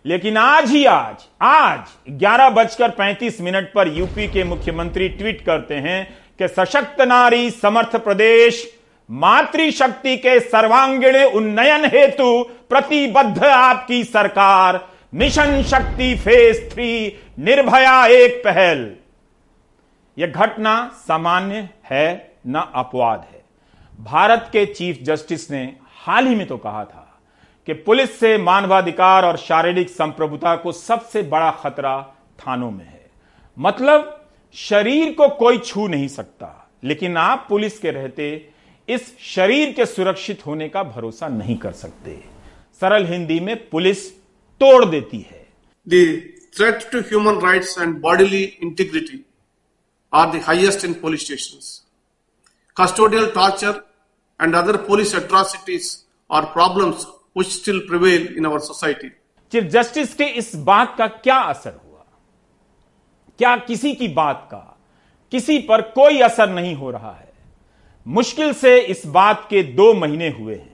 लेकिन 0.05 0.37
आज 0.37 0.69
ही 0.71 0.85
आज 0.85 1.15
आज 1.41 1.79
ग्यारह 2.09 2.49
बजकर 2.49 2.89
पैंतीस 2.89 3.41
मिनट 3.41 3.71
पर 3.73 3.87
यूपी 3.87 4.27
के 4.27 4.43
मुख्यमंत्री 4.43 5.09
ट्वीट 5.09 5.45
करते 5.45 5.75
हैं 5.75 6.17
कि 6.39 6.47
सशक्त 6.47 7.01
नारी, 7.01 7.49
समर्थ 7.51 7.95
प्रदेश, 7.95 8.73
मातृशक्ति 9.09 10.17
के 10.17 10.39
सर्वांगीण 10.39 11.23
उन्नयन 11.23 11.85
हेतु 11.85 12.43
प्रतिबद्ध 12.69 13.43
आपकी 13.43 14.03
सरकार। 14.03 14.87
मिशन 15.13 15.63
शक्ति 15.63 16.15
फ़ेज़ 16.15 16.73
थ्री, 16.73 17.17
निर्भया 17.39 18.05
एक 18.05 18.41
पहल। 18.45 18.91
यह 20.17 20.27
घटना 20.27 20.75
सामान्य 21.07 21.69
है, 21.85 22.35
न 22.47 22.71
अपवाद 22.75 23.27
है। 23.31 23.41
भारत 23.99 24.49
के 24.53 24.65
चीफ 24.65 24.99
जस्टिस 25.01 25.49
ने 25.51 25.63
हाल 26.05 26.27
ही 26.27 26.35
में 26.35 26.45
तो 26.47 26.57
कहा 26.57 26.83
था 26.85 27.21
कि 27.67 27.73
पुलिस 27.73 28.19
से 28.19 28.37
मानवाधिकार 28.37 29.25
और 29.25 29.37
शारीरिक 29.37 29.89
संप्रभुता 29.89 30.55
को 30.55 30.71
सबसे 30.71 31.21
बड़ा 31.23 31.51
खतरा 31.51 32.01
थानों 32.39 32.71
में 32.71 32.85
है। 32.85 33.09
मतलब 33.57 34.27
शरीर 34.55 35.13
को 35.13 35.27
कोई 35.29 35.57
छू 35.57 35.87
नहीं 35.87 36.07
सकता, 36.07 36.69
लेकिन 36.83 37.17
आप 37.17 37.45
पुलिस 37.49 37.79
के 37.79 37.91
रहते 37.91 38.49
इस 38.87 39.17
शरीर 39.19 39.71
के 39.71 39.85
सुरक्षित 39.85 40.45
होने 40.45 40.69
का 40.69 40.83
भरोसा 40.83 41.27
नहीं 41.27 41.57
कर 41.57 41.71
सकते। 41.71 42.19
सरल 42.81 43.05
हिंदी 43.05 43.39
में 43.39 43.55
पुलिस 43.69 44.09
तोड़ 44.61 44.85
देती 44.85 45.19
है। 45.19 45.45
The 45.87 46.05
threat 46.57 46.91
to 46.91 46.99
human 46.99 47.39
rights 47.41 47.77
and 47.81 47.95
bodily 48.03 48.43
integrity 48.63 49.17
are 50.13 50.31
the 50.31 50.39
highest 50.41 50.83
in 50.83 50.93
police 50.95 51.25
stations. 51.25 51.81
Custodial 52.77 53.33
torture 53.33 53.83
and 54.39 54.55
other 54.55 54.77
police 54.77 55.13
atrocities 55.13 56.05
are 56.29 56.45
problems 56.47 57.05
which 57.33 57.47
still 57.49 57.81
prevail 57.87 58.27
in 58.37 58.45
our 58.45 58.59
society. 58.61 59.11
Chief 59.51 59.63
justice 59.71 60.13
के 60.13 60.25
इस 60.37 60.55
बात 60.67 60.95
का 60.97 61.07
क्या 61.07 61.37
असर 61.49 61.71
हुआ 61.71 62.05
क्या 63.39 63.55
किसी 63.67 63.93
की 63.95 64.07
बात 64.13 64.47
का 64.51 64.61
किसी 65.31 65.57
पर 65.67 65.81
कोई 65.97 66.19
असर 66.21 66.49
नहीं 66.49 66.75
हो 66.75 66.91
रहा 66.91 67.11
है 67.11 67.31
मुश्किल 68.05 68.53
से 68.53 68.79
इस 68.93 69.05
बात 69.07 69.45
के 69.49 69.63
दो 69.73 69.93
महीने 69.93 70.29
हुए 70.29 70.55
हैं 70.55 70.71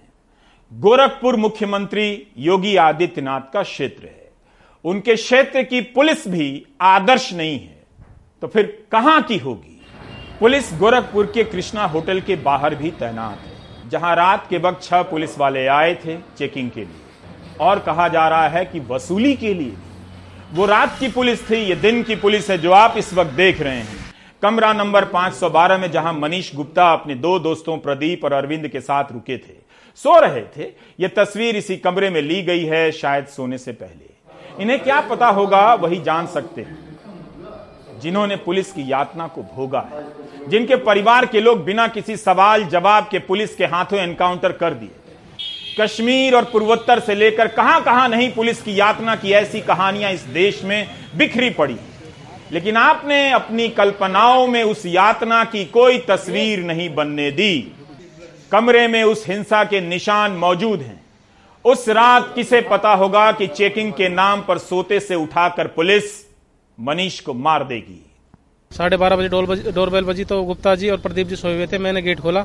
गोरखपुर 0.71 1.35
मुख्यमंत्री 1.35 2.07
योगी 2.37 2.75
आदित्यनाथ 2.77 3.51
का 3.53 3.63
क्षेत्र 3.63 4.05
है 4.05 4.31
उनके 4.85 5.15
क्षेत्र 5.15 5.63
की 5.63 5.81
पुलिस 5.95 6.27
भी 6.27 6.47
आदर्श 6.81 7.31
नहीं 7.33 7.59
है 7.59 7.78
तो 8.41 8.47
फिर 8.47 8.65
कहाँ 8.91 9.21
की 9.21 9.37
होगी? 9.37 9.75
पुलिस 10.39 10.69
गोरखपुर 10.79 11.25
के 11.25 11.43
कृष्णा 11.43 11.85
होटल 11.85 12.19
के 12.21 12.35
बाहर 12.37 12.75
भी 12.75 12.91
तैनात 12.91 13.39
है, 13.39 13.89
जहाँ 13.89 14.15
रात 14.15 14.45
के 14.49 14.57
वक्त 14.57 14.83
छह 14.83 15.01
पुलिस 15.03 15.37
वाले 15.39 15.65
आए 15.67 15.93
थे 15.95 16.17
चेकिंग 16.37 16.69
के 16.71 16.79
लिए। 16.79 17.57
और 17.61 17.79
कहा 17.79 18.07
जा 18.07 18.27
रहा 18.27 18.47
है 18.47 18.63
कि 18.65 18.79
वसूली 18.89 19.33
के 19.35 19.53
लिए 19.53 19.73
वो 20.53 20.65
रात 20.65 20.97
की 20.99 21.07
पुलिस 21.09 21.49
थी, 21.49 21.55
ये 21.55 21.75
दिन 21.75 22.01
की 22.03 22.15
पुलिस 22.15 22.49
है 22.49 22.57
जो 22.57 22.71
आप 22.71 22.97
इस 22.97 23.13
वक्त 23.13 23.31
देख 23.31 23.61
रहे 23.61 23.75
हैं। 23.75 24.13
कमरा 24.43 24.71
नंबर 24.73 25.05
512 25.05 25.77
में 25.77 25.91
जहाँ 25.91 26.13
मनीष 26.13 26.53
गुप्ता 26.55 26.91
अपने 26.93 27.15
दो 27.15 27.37
दोस्तों 27.39 27.77
प्रदीप 27.77 28.23
और 28.25 28.33
अरविंद 28.33 28.67
के 28.67 28.81
साथ 28.81 29.11
रुके 29.11 29.37
थे, 29.37 29.53
सो 29.99 30.19
रहे 30.19 30.41
थे, 30.47 30.69
ये 30.99 31.07
तस्वीर 31.09 31.55
इसी 31.55 31.77
कमरे 31.77 32.09
में 32.09 32.21
ली 32.21 32.41
गई 32.43 32.63
है 32.65 32.91
शायद 32.91 33.25
सोने 33.27 33.57
से 33.57 33.71
पहले। 33.73 34.63
इन्हें 34.63 34.79
क्या 34.79 35.01
पता 35.01 35.27
होगा, 35.29 35.73
वही 35.73 36.01
जान 36.01 36.27
सकते 36.27 36.61
हैं। 36.61 36.77
जिन्होंने 38.01 38.35
पुलिस 38.35 38.71
की 38.71 38.91
यातना 38.91 39.27
को 39.27 39.41
भोगा 39.55 39.79
है, 39.91 40.03
जिनके 40.49 40.75
परिवार 40.75 41.25
के 41.25 41.41
लोग 41.41 41.63
बिना 41.63 41.87
किसी 41.87 42.17
सवाल 42.17 42.63
जवाब 42.65 43.07
के 43.11 43.19
पुलिस 43.19 43.55
के 43.55 43.65
हाथों 43.65 43.99
एनकाउंटर 43.99 44.51
कर 44.51 44.73
दिए 44.73 44.89
कश्मीर 45.79 46.35
और 46.35 46.43
पूर्वोत्तर 46.43 46.99
से 46.99 47.15
लेकर 47.15 47.47
कहाँ 47.47 47.81
कहाँ 47.83 48.07
नहीं 48.09 48.31
पुलिस 48.31 48.61
की 48.61 48.79
यातना 48.79 49.15
की 49.15 49.31
ऐसी 49.31 49.61
कहानियाँ 49.61 50.11
इस 50.11 50.21
देश 50.33 50.63
में 50.63 50.87
बिखरी 51.17 51.49
पड़ी 51.49 51.77
लेकिन 52.51 52.77
आपने 52.77 53.29
अपनी 53.31 53.67
कल्पनाओं 53.69 54.47
में 54.47 54.63
उस 54.63 54.85
यातना 54.85 55.43
की 55.45 55.65
कोई 55.65 55.97
तस्वीर 55.97 56.59
नहीं 56.59 56.93
बनने 56.95 57.29
दी। 57.31 57.71
कमरे 58.51 58.87
में 58.87 59.03
उस 59.03 59.25
हिंसा 59.27 59.63
के 59.63 59.81
निशान 59.81 60.31
मौजूद 60.31 60.81
हैं। 60.81 60.99
उस 61.65 61.87
रात 61.89 62.31
किसे 62.35 62.61
पता 62.61 62.93
होगा 62.93 63.31
कि 63.31 63.47
चेकिंग 63.47 63.91
के 63.93 64.09
नाम 64.09 64.41
पर 64.41 64.57
सोते 64.57 64.99
से 64.99 65.15
उठाकर 65.15 65.67
पुलिस 65.67 66.03
मनीष 66.79 67.19
को 67.19 67.33
मार 67.35 67.63
देगी। 67.63 68.01
साढ़े 68.71 68.97
बारह 68.97 69.15
बजे 69.15 69.27
डोर 69.29 69.45
बजी, 69.45 69.71
डोरबेल 69.71 70.03
बजी 70.03 70.23
तो 70.25 70.41
गुप्ता 70.43 70.75
जी 70.75 70.89
और 70.89 70.97
प्रदीप 70.99 71.27
जी 71.27 71.35
सोए 71.35 71.55
हुए 71.55 71.67
थे, 71.67 71.77
मैंने 71.77 72.01
गेट 72.01 72.19
खोला। 72.19 72.43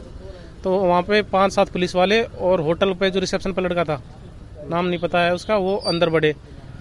तो 0.64 0.71
वहाँ 0.71 1.03
पे 1.03 1.21
पाँच 1.31 1.53
सात 1.53 1.69
पुलिस 1.69 1.95
वाले 1.95 2.23
और 2.23 2.61
होटल 2.61 2.93
पे 2.95 3.11
जो 3.11 3.21
रिसेप्शन 3.21 3.53
पे 3.53 3.62
लड़का 3.62 3.85
था, 3.85 4.00
नाम 4.71 4.87
नहीं 4.87 4.99
पता 5.00 5.21
है 5.21 5.35
उसका, 5.35 5.57
वो 5.59 5.76
अंदर 5.87 6.09
बढ़े 6.11 6.35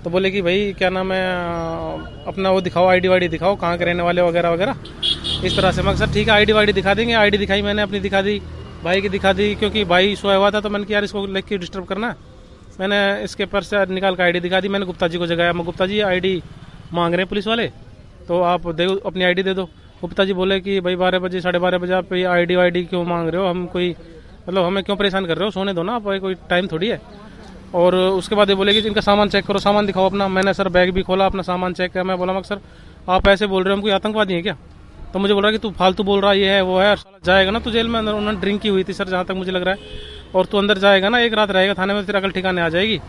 तो 0.03 0.09
बोले 0.09 0.29
कि 0.31 0.41
भाई, 0.41 0.73
क्या 0.73 0.89
नाम 0.89 1.11
है 1.13 2.25
अपना 2.27 2.49
वो 2.51 2.61
दिखाओ 2.61 2.87
आईडी 2.87 3.07
वाईडी 3.07 3.27
दिखाओ, 3.29 3.55
कहाँ 3.55 3.77
के 3.77 3.85
रहने 3.85 4.03
वाले 4.03 4.21
वगैरह 4.21 4.49
वगैरह। 4.49 5.45
इस 5.45 5.55
तरह 5.57 5.71
से 5.71 5.81
मैं 5.81 5.95
सर, 5.97 6.11
ठीक 6.13 6.27
है 6.27 6.33
आईडी 6.33 6.53
वाईडी 6.53 6.73
दिखा 6.73 6.93
देंगे 6.93 7.13
आईडी 7.15 7.37
दिखाई 7.37 7.61
मैंने 7.61 7.81
अपनी 7.81 7.99
दिखा 7.99 8.21
दी, 8.21 8.39
भाई 8.83 9.01
की 9.01 9.09
दिखा 9.09 9.33
दी, 9.33 9.53
क्योंकि 9.55 9.83
भाई 9.85 10.15
सोया 10.15 10.35
हुआ 10.37 10.49
था 10.51 10.59
तो 10.61 10.69
मैंने 10.69 10.85
कि 10.85 10.93
यार, 10.93 11.03
इसको 11.03 11.25
लेके 11.27 11.57
डिस्टर्ब 11.57 11.85
करना। 11.85 12.15
मैंने 12.79 13.23
इसके 13.23 13.45
पर्स 13.45 13.69
से 13.69 13.85
निकाल 13.93 14.15
कर 14.15 14.23
आईडी 14.23 14.39
दिखा 14.39 14.59
दी, 14.59 14.67
मैंने 14.69 14.85
गुप्ता 14.85 15.07
जी 15.07 15.17
को 15.17 15.27
जगाया। 15.27 15.53
मैं, 15.53 15.65
गुप्ता 15.65 15.85
जी 15.85 15.99
आईडी 16.01 16.41
मांग 16.93 17.13
रहे 17.13 17.21
हैं 17.21 17.29
पुलिस 17.29 17.47
वाले? 17.47 17.67
तो 18.27 18.41
आप 18.41 18.67
दे, 18.67 18.85
अपनी 19.05 19.23
आईडी 19.23 19.43
दे 19.43 19.53
दो। 19.53 19.63
गुप्ता 20.01 20.25
जी 20.25 20.33
बोले 20.33 20.59
कि 20.59 20.79
भाई 20.79 20.95
बारह 20.95 21.19
बजे, 21.19 21.41
साढ़े 21.41 21.59
बारह 21.59 21.77
बजे 21.77 21.93
आप 21.93 22.13
ये 22.13 22.23
आईडी 22.23 22.55
वाईडी 22.55 22.83
क्यों 22.83 23.03
मांग 23.05 23.29
रहे 23.29 23.41
हो? 23.41 23.47
हम 23.47 23.65
कोई 23.65 23.95
मतलब 24.49 24.63
हमें 24.63 24.83
क्यों 24.83 24.97
परेशान 24.97 25.25
कर 25.25 25.37
रहे 25.37 25.45
हो? 25.45 25.51
सोने 25.51 25.73
दो 25.73 25.83
ना 25.83 25.95
आप, 25.95 26.03
कोई 26.03 26.33
टाइम 26.33 26.67
थोड़ी 26.67 26.87
है। 26.87 27.01
और 27.75 27.95
उसके 27.95 28.35
बाद 28.35 28.49
ये 28.49 28.55
बोले 28.55 28.73
कि 28.73 28.87
इनका 28.87 29.01
सामान 29.01 29.29
चेक 29.29 29.45
करो, 29.45 29.59
सामान 29.59 29.85
दिखाओ 29.85 30.05
अपना। 30.05 30.27
मैंने 30.27 30.53
सर 30.53 30.69
बैग 30.69 30.91
भी 30.91 31.01
खोला, 31.01 31.25
अपना 31.25 31.41
सामान 31.41 31.73
चेक 31.73 31.91
किया। 31.91 32.03
मैं 32.03 32.17
बोला, 32.17 32.33
मगर 32.33 32.43
सर, 32.43 32.59
आप 33.09 33.27
ऐसे 33.27 33.47
बोल 33.47 33.63
रहे 33.63 33.71
हो, 33.71 33.75
हम 33.75 33.81
कोई 33.81 33.91
आतंकवादी 33.91 34.33
है 34.33 34.41
क्या? 34.41 34.57
तो 35.13 35.19
मुझे 35.19 35.33
बोल 35.33 35.43
रहा 35.43 35.51
कि 35.51 35.57
तू 35.57 35.71
फालतू 35.71 36.03
बोल 36.03 36.21
रहा, 36.21 36.33
ये 36.33 36.49
है, 36.49 36.61
वो 36.61 36.79
है 36.79 36.95
जाएगा 37.25 37.51
ना 37.51 37.59
तू 37.59 37.71
जेल 37.71 37.87
में, 37.87 37.99
अंदर 37.99 38.13
उन्होंने 38.13 38.39
ड्रिंक 38.39 38.61
की 38.61 38.69
हुई 38.69 38.83
थी 38.83 38.93
सर, 38.93 39.07
जहाँ 39.07 39.25
तक 39.25 39.31
मुझे 39.31 39.51
लग 39.51 39.63
रहा 39.63 39.73
है। 39.73 39.79
और 40.35 40.45
तू 40.45 40.57
अंदर 40.57 40.77
जाएगा 40.77 41.09
ना, 41.09 41.19
एक 41.19 41.33
रात 41.33 41.51
रहेगा 41.51 41.73
थाने 41.73 41.93
में 41.93 42.05
तेरा 42.05 42.19
अकल 42.19 42.31
ठिकाने 42.31 42.61
आ 42.61 42.69
जाएगी। 42.69 42.99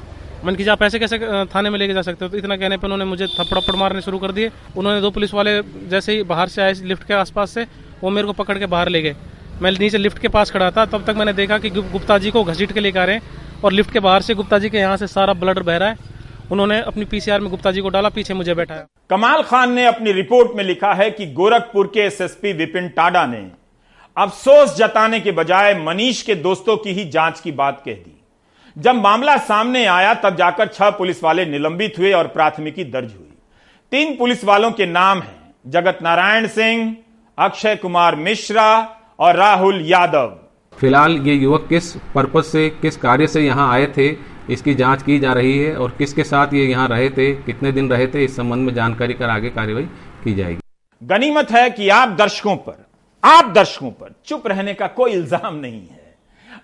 मन 0.45 0.55
की 0.55 0.67
आप 0.69 0.83
ऐसे 0.83 0.99
कैसे 0.99 1.19
थाने 1.47 1.71
में 1.71 1.79
लेके 1.79 1.95
जा 1.95 2.03
सकते 2.03 2.25
हो? 2.25 2.31
तो 2.31 2.37
इतना 2.37 2.57
कहने 2.57 2.77
पर 2.77 2.85
उन्होंने 2.85 3.05
मुझे 3.05 3.27
थप्पड़ 3.29 3.77
मारने 3.77 4.01
शुरू 4.01 4.19
कर 4.19 4.33
दिए। 4.33 4.51
उन्होंने 4.77 5.01
दो 5.01 5.11
पुलिस 5.11 5.35
वाले 5.35 5.61
जैसे 5.89 6.13
ही 6.13 6.23
बाहर 6.23 6.49
से 6.49 6.63
आए, 6.63 6.73
लिफ्ट 6.73 7.05
के 7.05 7.15
आसपास 7.15 7.51
से, 7.51 7.67
वो 8.03 8.11
मेरे 8.11 8.27
को 8.27 8.33
पकड़ 8.33 8.59
के 8.59 8.67
बाहर 8.67 8.89
ले 8.89 9.03
गए। 9.03 9.15
मैं 9.63 9.71
नीचे 9.73 9.99
लिफ्ट 9.99 10.19
के 10.19 10.29
पास 10.29 10.51
खड़ा 10.51 10.71
था। 10.71 10.85
तब 10.87 11.05
तक 11.05 11.15
मैंने 11.17 11.33
देखा 11.33 11.59
कि 11.59 11.71
गुप्ता 11.71 12.19
जी 12.19 12.31
को 12.31 12.43
घसीट 12.45 12.73
के 12.73 12.81
लेकर 12.81 13.01
आ 13.01 13.05
रहे 13.05 13.17
हैं 13.17 13.63
और 13.65 13.73
लिफ्ट 13.73 13.93
के 13.93 14.01
बाहर 14.01 14.23
से 14.23 14.35
गुप्ता 14.35 14.59
जी 14.59 14.71
के 14.71 14.79
यहाँ 14.79 14.97
से 14.97 15.07
सारा 15.07 15.35
ब्लड 15.35 15.59
बह 15.59 15.77
रहा 15.77 15.89
है। 15.89 16.13
उन्होंने 16.53 16.81
अपनी 16.83 17.05
पीसीआर 17.05 17.41
में 17.41 17.51
गुप्ता 17.51 17.71
जी 17.73 17.81
को 17.81 17.89
डाला, 17.89 18.09
पीछे 18.09 18.35
मुझे 18.35 18.55
बैठाया। 18.55 18.87
कमाल 19.11 19.43
खान 19.43 19.73
ने 19.73 19.87
अपनी 19.87 20.13
रिपोर्ट 20.13 20.57
में 20.57 20.65
लिखा 20.65 20.93
है 20.95 21.11
कि 21.11 21.27
गोरखपुर 21.33 21.87
के 21.95 22.01
एसएसपी 22.01 22.53
विपिन 22.53 22.89
टाडा 22.89 23.25
ने 23.27 23.47
अफसोस 24.17 24.77
जताने 24.77 25.21
के 25.21 25.33
बजाय 25.33 25.75
मनीष 25.75 26.23
के 26.23 26.35
दोस्तों 26.35 26.77
की 26.77 26.93
ही 26.93 27.05
जाँच 27.11 27.41
की 27.41 27.53
बात 27.53 27.83
कह 27.85 27.93
दी। 27.93 28.21
जब 28.77 28.95
मामला 28.95 29.37
सामने 29.39 29.85
आया 29.87 30.15
तब 30.15 30.37
जाकर 30.37 30.69
छह 30.69 30.91
पुलिस 30.91 31.23
वाले 31.25 31.45
निलंबित 31.47 31.99
हुए 31.99 32.13
और 32.13 32.27
प्राथमिकी 32.29 32.85
दर्ज 32.87 33.13
हुई। 33.13 33.31
तीन 33.93 34.17
पुलिस 34.17 34.45
वालों 34.45 34.71
के 34.73 34.87
नाम 34.87 35.21
हैं 35.21 35.71
जगत 35.71 35.99
नारायण 36.03 36.47
सिंह 36.49 36.97
अक्षय 37.39 37.77
कुमार 37.77 38.17
मिश्रा 38.17 38.67
और 39.19 39.37
राहुल 39.37 39.81
यादव। 39.83 40.35
फ़िलहाल 40.73 41.17
ये 41.19 41.35
युवक 41.35 41.67
किस 41.69 41.95
पर्पज 42.15 42.45
से 42.45 42.69
किस 42.73 42.97
कार्य 42.97 43.27
से 43.27 43.41
यहाँ 43.41 43.71
आए 43.73 43.87
थे 43.97 44.11
इसकी 44.51 44.75
जाँच 44.75 45.03
की 45.03 45.19
जा 45.19 45.33
रही 45.33 45.59
है 45.59 45.75
और 45.77 45.95
किसके 45.99 46.25
साथ 46.25 46.55
ये 46.55 46.65
यहाँ 46.67 46.89
रहे 46.89 47.09
थे 47.11 47.33
कितने 47.35 47.73
दिन 47.73 47.91
रहे 47.91 48.07
थे 48.07 48.25
इस 48.25 48.37
संबंध 48.37 48.67
में 48.67 48.75
जानकारी 48.75 49.15
कर 49.15 49.31
आगे 49.31 49.51
कार्यवाही 49.51 49.87
की 50.25 50.35
जाएगी। 50.35 50.61
गनीमत 51.03 51.51
है 51.51 51.69
कि 51.71 51.89
आप 51.91 52.17
दर्शकों 52.19 52.57
पर 52.59 52.85
आप 53.23 53.53
दर्शकों 53.55 53.91
पर 53.93 54.15
चुप 54.27 54.47
रहने 54.47 54.75
का 54.75 54.87
कोई 54.93 55.13
इल्ज़ाम 55.13 55.55
नहीं 55.57 55.81
है। 55.81 55.94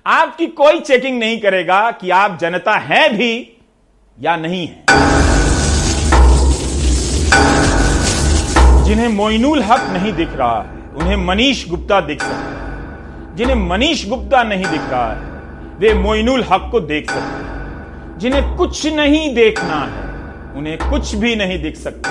आपकी 0.07 0.47
कोई 0.47 0.81
चेकिंग 0.81 1.19
नहीं 1.19 1.41
करेगा 1.41 1.91
कि 1.91 2.11
आप 2.11 2.39
जनता 2.41 2.77
हैं 2.77 3.17
भी 3.17 3.61
या 4.21 4.37
नहीं 4.37 4.69
है। 4.69 4.85
जिन्हें 8.85 9.09
मोइनुल 9.09 9.63
हक 9.63 9.81
नहीं 9.81 10.13
दिख 10.13 10.29
रहा 10.33 10.63
है, 10.63 10.71
उन्हें 10.97 11.17
मनीष 11.17 11.69
गुप्ता 11.69 12.01
दिख 12.01 12.23
सकता 12.23 12.37
है। 12.37 13.37
जिन्हें 13.37 13.57
मनीष 13.57 14.09
गुप्ता 14.09 14.43
नहीं 14.43 14.67
दिख 14.67 14.81
रहा 14.91 15.13
है, 15.13 15.19
वे 15.79 15.95
मोइनुल 15.95 16.45
हक 16.51 16.69
को 16.73 16.81
देख 16.81 17.11
सकते 17.11 17.21
हैं। 17.21 18.19
जिन्हें 18.19 18.57
कुछ 18.57 18.87
नहीं 18.87 19.35
देखना 19.35 19.77
है, 19.77 20.05
उन्हें 20.59 20.79
कुछ 20.79 21.15
भी 21.15 21.37
नहीं 21.37 21.63
दिख 21.63 21.77
सकता। 21.77 22.11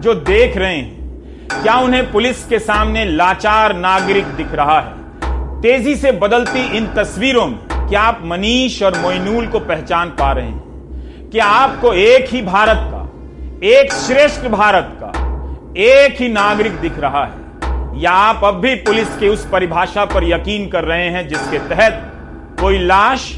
जो 0.00 0.14
देख 0.14 0.56
रहे 0.56 0.76
हैं, 0.76 1.22
क्या 1.62 1.74
उन्हें 1.74 2.12
पुलिस 2.12 2.44
के 2.44 2.58
सामने 2.58 3.04
लाचार 3.04 3.76
नागरिक 3.76 4.24
दिख 4.24 4.52
रहा 4.52 4.80
है? 4.80 4.97
तेज़ी 5.62 5.96
से 5.96 6.12
बदलती 6.12 6.76
इन 6.76 6.86
तस्वीरों 6.86 7.46
में, 7.46 7.88
क्या 7.88 8.00
आप 8.00 8.22
मनीष 8.24 8.82
और 8.82 8.98
मोइनूल 8.98 9.46
को 9.46 9.60
पहचान 9.60 10.08
पा 10.08 10.32
रहे 10.32 10.46
हैं? 10.46 11.30
क्या 11.30 11.44
आपको 11.44 11.92
एक 11.92 12.28
ही 12.28 12.42
भारत 12.42 12.76
का, 12.76 13.00
एक 13.66 13.92
श्रेष्ठ 13.92 14.46
भारत 14.46 14.96
का, 15.02 15.08
एक 15.76 16.20
ही 16.20 16.28
नागरिक 16.28 16.72
दिख 16.72 16.98
रहा 16.98 17.24
है? 17.24 17.32
या 18.00 18.10
आप 18.10 18.44
अब 18.44 18.54
भी 18.54 18.74
पुलिस 18.74 19.16
की 19.16 19.28
उस 19.28 19.46
परिभाषा 19.46 20.04
पर 20.04 20.24
यकीन 20.24 20.68
कर 20.68 20.84
रहे 20.84 21.08
हैं 21.08 21.28
जिसके 21.28 21.58
तहत 21.58 22.12
कोई 22.60 22.78
लाश, 22.78 23.36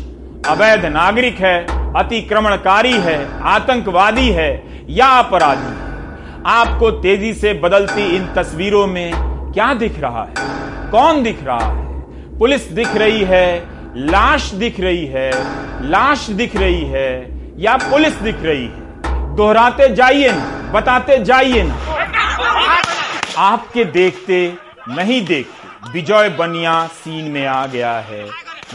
अवैध 0.48 0.86
नागरिक 0.86 1.38
है, 1.38 1.66
अतिक्रमणकारी 1.96 2.92
है, 2.92 3.42
आतंकवादी 3.42 4.28
है 4.28 4.62
या 4.90 5.06
अपराधी 5.06 5.66
है? 5.66 5.90
आपको 6.46 6.90
तेज़ी 6.90 7.34
से 7.34 7.54
बदलती 7.54 8.16
इन 8.16 8.32
तस्वीरों 8.36 8.86
में 8.86 9.12
क्या 9.52 9.74
दिख 9.74 10.00
रहा 10.00 10.22
है? 10.22 10.34
कौन 10.90 11.22
दिख 11.22 11.44
रहा 11.44 11.72
है? 11.72 11.89
पुलिस 12.40 12.70
दिख 12.72 12.94
रही 12.96 13.20
है, 13.20 13.66
लाश 13.96 14.50
दिख 14.50 14.80
रही 14.80 15.06
है, 15.06 15.30
लाश 15.90 16.26
दिख 16.30 16.56
रही 16.56 16.84
है, 16.84 17.08
या 17.60 17.76
पुलिस 17.76 18.14
दिख 18.14 18.36
रही 18.42 18.64
है। 18.64 19.36
दोहराते 19.36 19.88
जाइए, 19.94 20.30
बताते 20.72 21.24
जाइए। 21.24 21.72
आपके 23.38 23.84
देखते, 23.84 24.54
नहीं 24.88 25.26
देखते, 25.26 25.90
विजय 25.92 26.28
बनिया 26.28 26.86
सीन 26.86 27.30
में 27.30 27.46
आ 27.46 27.66
गया 27.66 27.92
है। 27.92 28.24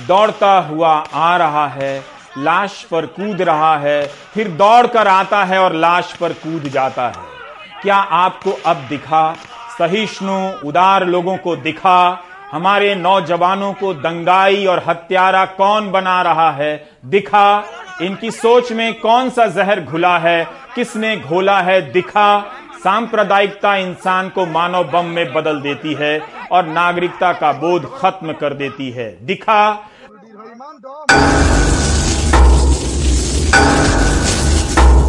दौड़ता 0.07 0.59
हुआ 0.59 0.93
आ 1.13 1.37
रहा 1.37 1.67
है, 1.67 2.03
लाश 2.37 2.87
पर 2.91 3.05
कूद 3.05 3.41
रहा 3.41 3.77
है, 3.77 4.07
फिर 4.33 4.47
दौड़ 4.47 4.87
कर 4.87 5.07
आता 5.07 5.43
है 5.43 5.59
और 5.59 5.73
लाश 5.73 6.13
पर 6.13 6.33
कूद 6.33 6.63
जाता 6.63 7.07
है। 7.07 7.81
क्या 7.81 7.97
आपको 7.97 8.51
अब 8.65 8.85
दिखा? 8.89 9.35
सहिष्णु, 9.79 10.67
उदार 10.67 11.05
लोगों 11.05 11.37
को 11.37 11.55
दिखा? 11.55 12.23
हमारे 12.55 12.93
नौजवानों 12.95 13.73
को 13.73 13.93
दंगाई 13.93 14.65
और 14.65 14.83
हत्यारा 14.87 15.45
कौन 15.45 15.91
बना 15.91 16.21
रहा 16.21 16.51
है? 16.51 16.89
दिखा। 17.05 17.63
इनकी 18.01 18.31
सोच 18.31 18.71
में 18.71 18.99
कौन 18.99 19.29
सा 19.29 19.47
जहर 19.47 19.81
घुला 19.81 20.17
है? 20.17 20.47
किसने 20.75 21.17
घोला 21.17 21.59
है? 21.61 21.91
दिखा। 21.91 22.39
सांप्रदायिकता 22.83 23.75
इंसान 23.75 24.29
को 24.29 24.45
मानव 24.45 24.83
बम 24.83 25.05
में 25.05 25.33
बदल 25.33 25.59
देती 25.61 25.93
है 25.93 26.19
और 26.51 26.67
नागरिकता 26.67 27.33
का 27.33 27.51
बोध 27.53 27.91
खत्म 27.99 28.33
कर 28.33 28.53
देती 28.53 28.89
है। 28.91 29.09
दिखा। 29.25 29.71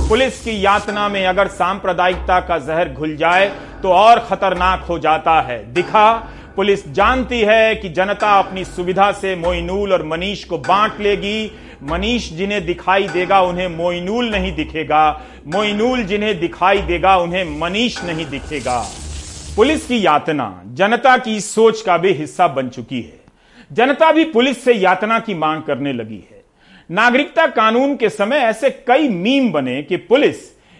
पुलिस 0.08 0.40
की 0.40 0.64
यातना 0.64 1.08
में 1.08 1.26
अगर 1.26 1.48
सांप्रदायिकता 1.48 2.40
का 2.40 2.58
जहर 2.58 2.88
घुल 2.88 3.16
जाए 3.16 3.52
तो 3.82 3.92
और 3.92 4.18
खतरनाक 4.20 4.80
हो 4.80 4.98
जाता 4.98 5.40
है। 5.40 5.64
दिखा। 5.72 6.32
पुलिस 6.56 6.88
जानती 6.88 7.40
है 7.40 7.74
कि 7.74 7.88
जनता 7.88 8.38
अपनी 8.38 8.64
सुविधा 8.64 9.12
से 9.12 9.36
मोइनूल 9.36 9.92
और 9.92 10.06
मनीष 10.06 10.44
को 10.44 10.58
बांट 10.58 11.00
लेगी। 11.00 11.52
मनीष 11.82 12.32
जिन्हें 12.32 12.66
दिखाई 12.66 13.08
देगा, 13.08 13.40
उन्हें 13.40 13.68
मोइनूल 13.68 14.30
नहीं 14.30 14.54
दिखेगा। 14.54 15.22
मोइनूल 15.46 16.02
जिन्हें 16.02 16.40
दिखाई 16.40 16.78
देगा, 16.78 17.16
उन्हें 17.16 17.58
मनीष 17.58 18.04
नहीं 18.04 18.26
दिखेगा। 18.26 18.90
पुलिस 19.56 19.86
की 19.86 20.06
यातना, 20.06 20.62
जनता 20.66 21.18
की 21.18 21.40
सोच 21.40 21.80
का 21.80 21.98
भी 21.98 22.12
हिस्सा 22.12 22.48
बन 22.48 22.68
चुकी 22.68 23.00
है। 23.00 23.20
जनता 23.72 24.12
भी 24.12 24.24
पुलिस 24.24 24.64
से 24.64 24.72
यातना 24.72 25.18
की 25.18 25.34
मांग 25.34 25.62
करने 25.62 25.92
लगी 25.92 26.24
है। 26.30 26.44
नागरिकता 26.90 27.46
कानून 27.46 27.96
के 27.96 28.08
समय 28.08 28.36
ऐसे 28.36 28.70
कई 28.70 29.08
मीम 29.08 29.52
बने 29.52 29.82
कि 29.82 29.96
पुलिस 29.96 30.36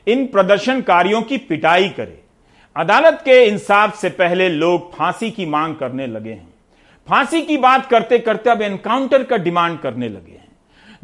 इन 0.08 0.26
प्रदर्शनकारियों 0.26 1.22
की 1.22 1.38
पिटाई 1.38 1.88
करे। 1.88 2.25
अदालत 2.76 3.22
के 3.24 3.44
इंसाफ 3.44 3.98
से 3.98 4.08
पहले 4.08 4.48
लोग 4.48 4.92
फांसी 4.94 5.30
की 5.30 5.46
मांग 5.46 5.74
करने 5.76 6.06
लगे 6.06 6.30
हैं। 6.30 6.54
फांसी 7.08 7.40
की 7.42 7.56
बात 7.56 7.86
करते 7.86 8.18
करते 8.18 8.50
अब 8.50 8.62
एनकाउंटर 8.62 9.22
का 9.22 9.36
डिमांड 9.36 9.78
करने 9.78 10.08
लगे 10.08 10.32
हैं। 10.32 10.48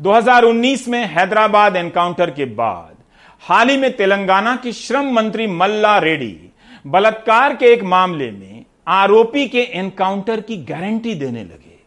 2019 0.01 0.89
में 0.89 1.07
हैदराबाद 1.07 1.77
एनकाउंटर 1.77 2.31
के 2.31 2.45
बाद, 2.45 2.97
हाल 3.41 3.69
ही 3.69 3.77
में 3.77 3.97
तेलंगाना 3.97 4.57
के 4.57 4.73
श्रम 4.73 5.13
मंत्री 5.13 5.47
मल्ला 5.47 5.99
रेड्डी 5.99 6.53
बलात्कार 6.87 7.57
के 7.57 7.67
एक 7.67 7.83
मामले 7.83 8.31
में 8.31 8.65
आरोपी 8.89 9.49
के 9.49 9.63
एनकाउंटर 9.73 10.41
की 10.41 10.57
गारंटी 10.57 11.15
देने 11.15 11.45
लगे। 11.45 11.79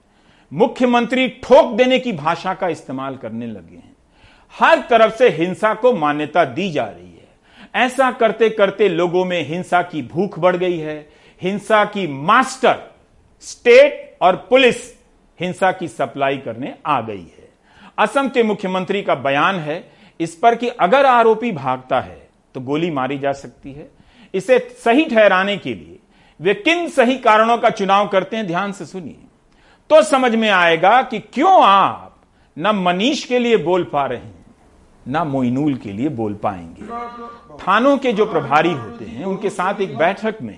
मुख्यमंत्री 0.53 1.27
ठोक 1.43 1.73
देने 1.73 1.99
की 1.99 2.11
भाषा 2.11 2.53
का 2.53 2.67
इस्तेमाल 2.67 3.15
करने 3.15 3.47
लगे 3.47 3.75
हैं। 3.75 3.95
हर 4.53 4.79
तरफ़ 4.89 5.15
से 5.15 5.29
हिंसा 5.29 5.73
को 5.73 5.93
मान्यता 5.93 6.45
दी 6.45 6.71
जा 6.71 6.85
रही 6.85 7.04
ऐसा 7.75 8.11
करते 8.11 8.49
करते 8.49 8.87
लोगों 8.89 9.23
में 9.25 9.41
हिंसा 9.47 9.81
की 9.81 10.01
भूख 10.03 10.37
बढ़ 10.39 10.55
गई 10.55 10.77
है। 10.77 10.97
हिंसा 11.41 11.83
की 11.85 12.07
मास्टर, 12.07 12.77
स्टेट 13.43 14.17
और 14.21 14.35
पुलिस 14.49 14.77
हिंसा 15.39 15.71
की 15.71 15.87
सप्लाई 15.87 16.37
करने 16.37 16.73
आ 16.85 16.99
गई 17.01 17.17
है। 17.17 17.49
असम 17.97 18.29
के 18.29 18.43
मुख्यमंत्री 18.43 19.01
का 19.01 19.15
बयान 19.15 19.55
है, 19.55 19.83
इस 20.19 20.35
पर 20.35 20.55
कि 20.55 20.67
अगर 20.69 21.05
आरोपी 21.05 21.51
भागता 21.51 21.99
है 22.01 22.27
तो 22.55 22.61
गोली 22.61 22.91
मारी 22.91 23.17
जा 23.19 23.31
सकती 23.33 23.73
है। 23.73 23.89
इसे 24.33 24.59
सही 24.83 25.05
ठहराने 25.05 25.57
के 25.57 25.73
लिए 25.73 25.99
वे 26.39 26.53
किन 26.53 26.87
सही 26.89 27.17
कारणों 27.17 27.57
का 27.57 27.69
चुनाव 27.69 28.07
करते 28.07 28.37
हैं, 28.37 28.47
ध्यान 28.47 28.71
से 28.71 28.85
सुनिए। 28.85 29.17
तो 29.89 30.01
समझ 30.01 30.35
में 30.35 30.49
आएगा 30.49 31.01
कि 31.01 31.19
क्यों 31.19 31.63
आप 31.63 32.15
न 32.57 32.71
मनीष 32.75 33.23
के 33.23 33.39
लिए 33.39 33.57
बोल 33.57 33.83
पा 33.83 34.05
रहे 34.05 34.19
हैं 34.19 34.44
ना 35.07 35.23
मोइनूल 35.23 35.75
के 35.75 35.91
लिए 35.93 36.09
बोल 36.09 36.33
पाएँगे। 36.33 36.85
थानों 37.57 37.97
के 37.97 38.13
जो 38.13 38.25
प्रभारी 38.25 38.71
होते 38.71 39.05
हैं, 39.05 39.25
उनके 39.25 39.49
साथ 39.49 39.81
एक 39.81 39.97
बैठक 39.97 40.37
में 40.41 40.57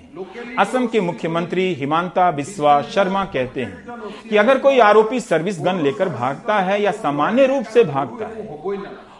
असम 0.58 0.86
के 0.86 1.00
मुख्यमंत्री 1.00 1.72
हिमांता 1.74 2.30
बिस्वा 2.30 2.80
शर्मा 2.84 3.24
कहते 3.24 3.62
हैं 3.62 4.00
कि 4.30 4.36
अगर 4.36 4.58
कोई 4.58 4.78
आरोपी 4.80 5.20
सर्विस 5.20 5.60
गन 5.60 5.80
लेकर 5.80 6.08
भागता 6.08 6.58
है 6.60 6.80
या 6.82 6.90
सामान्य 6.92 7.46
रूप 7.46 7.64
से 7.64 7.84
भागता 7.84 8.26
है 8.26 8.46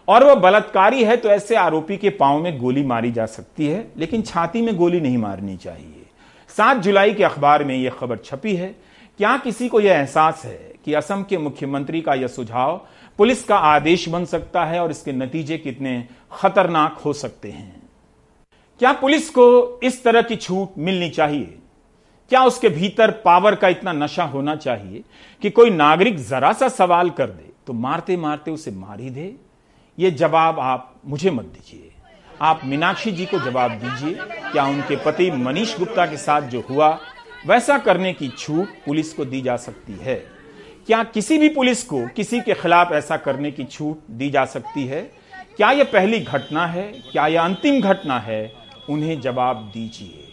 और 0.08 0.24
वह 0.24 0.34
बलात्कारी 0.34 1.04
है 1.04 1.16
तो 1.16 1.28
ऐसे 1.28 1.56
आरोपी 1.56 1.96
के 1.96 2.10
पाँव 2.10 2.42
में 2.42 2.58
गोली 2.58 2.84
मारी 2.84 3.12
जा 3.12 3.26
सकती 3.26 3.66
है, 3.66 3.86
लेकिन 3.96 4.22
छाती 4.22 4.62
में 4.62 4.74
गोली 4.76 5.00
नहीं 5.00 5.18
मारनी 5.18 5.56
चाहिए। 5.56 6.06
सात 6.50 6.76
जुलाई 6.76 7.12
के 7.14 7.24
अखबार 7.24 7.64
में 7.64 7.74
यह 7.76 7.90
खबर 7.90 8.16
छपी 8.16 8.54
है। 8.56 8.74
क्या 9.18 9.36
किसी 9.36 9.68
को 9.68 9.80
यह 9.80 9.92
एहसास 9.92 10.42
है 10.44 10.72
कि 10.88 10.94
असम 10.94 11.22
के 11.22 11.38
मुख्यमंत्री 11.38 12.00
का 12.00 12.14
यह 12.14 12.26
सुझाव 12.26 12.76
पुलिस 13.18 13.42
का 13.44 13.56
आदेश 13.56 14.08
बन 14.08 14.24
सकता 14.24 14.64
है 14.64 14.80
और 14.80 14.90
इसके 14.90 15.12
नतीजे 15.12 15.56
कितने 15.58 15.92
खतरनाक 16.32 16.98
हो 16.98 17.12
सकते 17.12 17.50
हैं। 17.50 17.82
क्या 18.80 18.92
पुलिस 18.92 19.28
को 19.30 19.80
इस 19.82 20.02
तरह 20.04 20.22
की 20.22 20.36
छूट 20.36 20.78
मिलनी 20.78 21.08
चाहिए? 21.10 21.58
क्या 22.30 22.44
उसके 22.44 22.68
भीतर 22.68 23.10
पावर 23.24 23.54
का 23.54 23.68
इतना 23.68 23.92
नशा 23.92 24.24
होना 24.24 24.54
चाहिए 24.56 25.02
कि 25.42 25.50
कोई 25.50 25.70
नागरिक 25.70 26.18
जरा 26.20 26.52
सा 26.52 26.68
सवाल 26.68 27.10
कर 27.10 27.26
दे 27.26 27.52
तो 27.66 27.72
मारते 27.74 28.16
मारते 28.16 28.50
उसे 28.50 28.70
मार 28.70 29.00
ही 29.00 29.10
दे? 29.10 29.34
ये 29.98 30.10
जवाब 30.12 30.60
आप 30.60 30.94
मुझे 31.06 31.30
मत 31.30 31.44
दीजिए। 31.44 31.92
आप 32.42 32.60
मीनाक्षी 32.64 33.12
जी 33.12 33.26
को 33.26 33.38
जवाब 33.40 33.78
दीजिए। 33.78 34.14
क्या 34.50 34.64
उनके 34.64 34.96
पति 34.96 35.30
मनीष 35.36 35.78
गुप्ता 35.78 36.06
के 36.06 36.16
साथ 36.16 36.42
जो 36.48 36.64
हुआ, 36.70 36.98
वैसा 37.46 37.78
करने 37.78 38.12
की 38.12 38.28
छूट 38.28 38.68
पुलिस 38.86 39.12
को 39.12 39.24
दी 39.24 39.40
जा 39.40 39.56
सकती 39.58 39.92
है? 39.92 40.16
क्या 40.88 41.02
किसी 41.02 41.38
भी 41.38 41.48
पुलिस 41.48 41.84
को 41.84 42.08
किसी 42.08 42.40
के 42.40 42.54
खिलाफ 42.54 42.92
ऐसा 42.92 43.16
करने 43.16 43.50
की 43.50 43.64
छूट 43.64 44.10
दी 44.10 44.30
जा 44.30 44.44
सकती 44.44 44.86
है? 44.86 45.02
क्या 45.56 45.70
यह 45.70 45.84
पहली 45.84 46.20
घटना 46.20 46.66
है? 46.66 46.82
क्या 46.82 47.26
यह 47.26 47.42
अंतिम 47.42 47.80
घटना 47.80 48.18
है? 48.18 48.52
उन्हें 48.90 49.20
जवाब 49.20 49.56
दीजिए। 49.56 50.32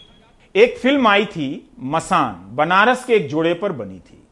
एक 0.62 0.78
फ़िल्म 0.78 1.08
आई 1.08 1.24
थी, 1.24 1.70
मसान, 1.80 2.56
बनारस 2.56 3.04
के 3.04 3.14
एक 3.14 3.28
जोड़े 3.28 3.54
पर 3.54 3.72
बनी 3.72 3.98
थी। 3.98 4.28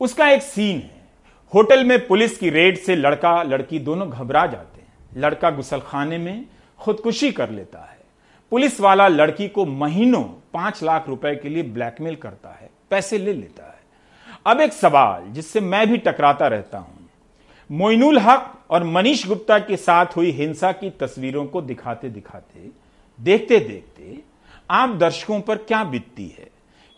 उसका 0.00 0.28
एक 0.28 0.42
सीन 0.42 0.76
है। 0.76 1.08
होटल 1.54 1.84
में 1.84 2.06
पुलिस 2.06 2.38
की 2.38 2.50
रेड 2.50 2.78
से 2.78 2.96
लड़का, 2.96 3.42
लड़की 3.42 3.78
दोनों 3.78 4.10
घबरा 4.10 4.46
जाते 4.46 4.80
हैं। 4.80 4.94
लड़का 5.16 5.50
गुसल 5.50 5.80
खाने 5.80 6.18
में 6.18 6.46
खुदकुशी 6.78 7.32
कर 7.32 7.50
लेता 7.50 7.78
है। 7.78 8.00
पुलिस 8.50 8.80
वाला 8.80 9.08
लड़की 9.08 9.48
को 9.48 9.64
महीनों 9.64 10.24
पाँच 10.54 10.82
लाख 10.82 11.08
रुपए 11.08 11.34
के 11.34 11.48
लिए 11.48 11.62
ब्लैकमेल 11.62 12.16
करता 12.16 12.58
है। 12.60 12.70
पैसे 12.90 13.18
ले 13.18 13.32
लेता 13.32 13.66
है। 13.66 13.73
अब 14.46 14.60
एक 14.60 14.72
सवाल 14.72 15.32
जिससे 15.32 15.60
मैं 15.60 15.86
भी 15.88 15.96
टकराता 15.96 16.46
रहता 16.46 16.78
हूँ। 16.78 17.08
मोइनुल 17.70 18.18
हक 18.18 18.52
और 18.70 18.84
मनीष 18.84 19.26
गुप्ता 19.26 19.58
के 19.58 19.76
साथ 19.76 20.06
हुई 20.16 20.30
हिंसा 20.30 20.72
की 20.72 20.90
तस्वीरों 20.90 21.46
को 21.46 21.62
दिखाते 21.62 22.08
दिखाते, 22.08 22.68
देखते 23.20 23.58
देखते 23.58 24.18
आप 24.70 24.90
दर्शकों 24.90 25.40
पर 25.40 25.56
क्या 25.56 25.84
बीतती 25.84 26.26
है? 26.38 26.48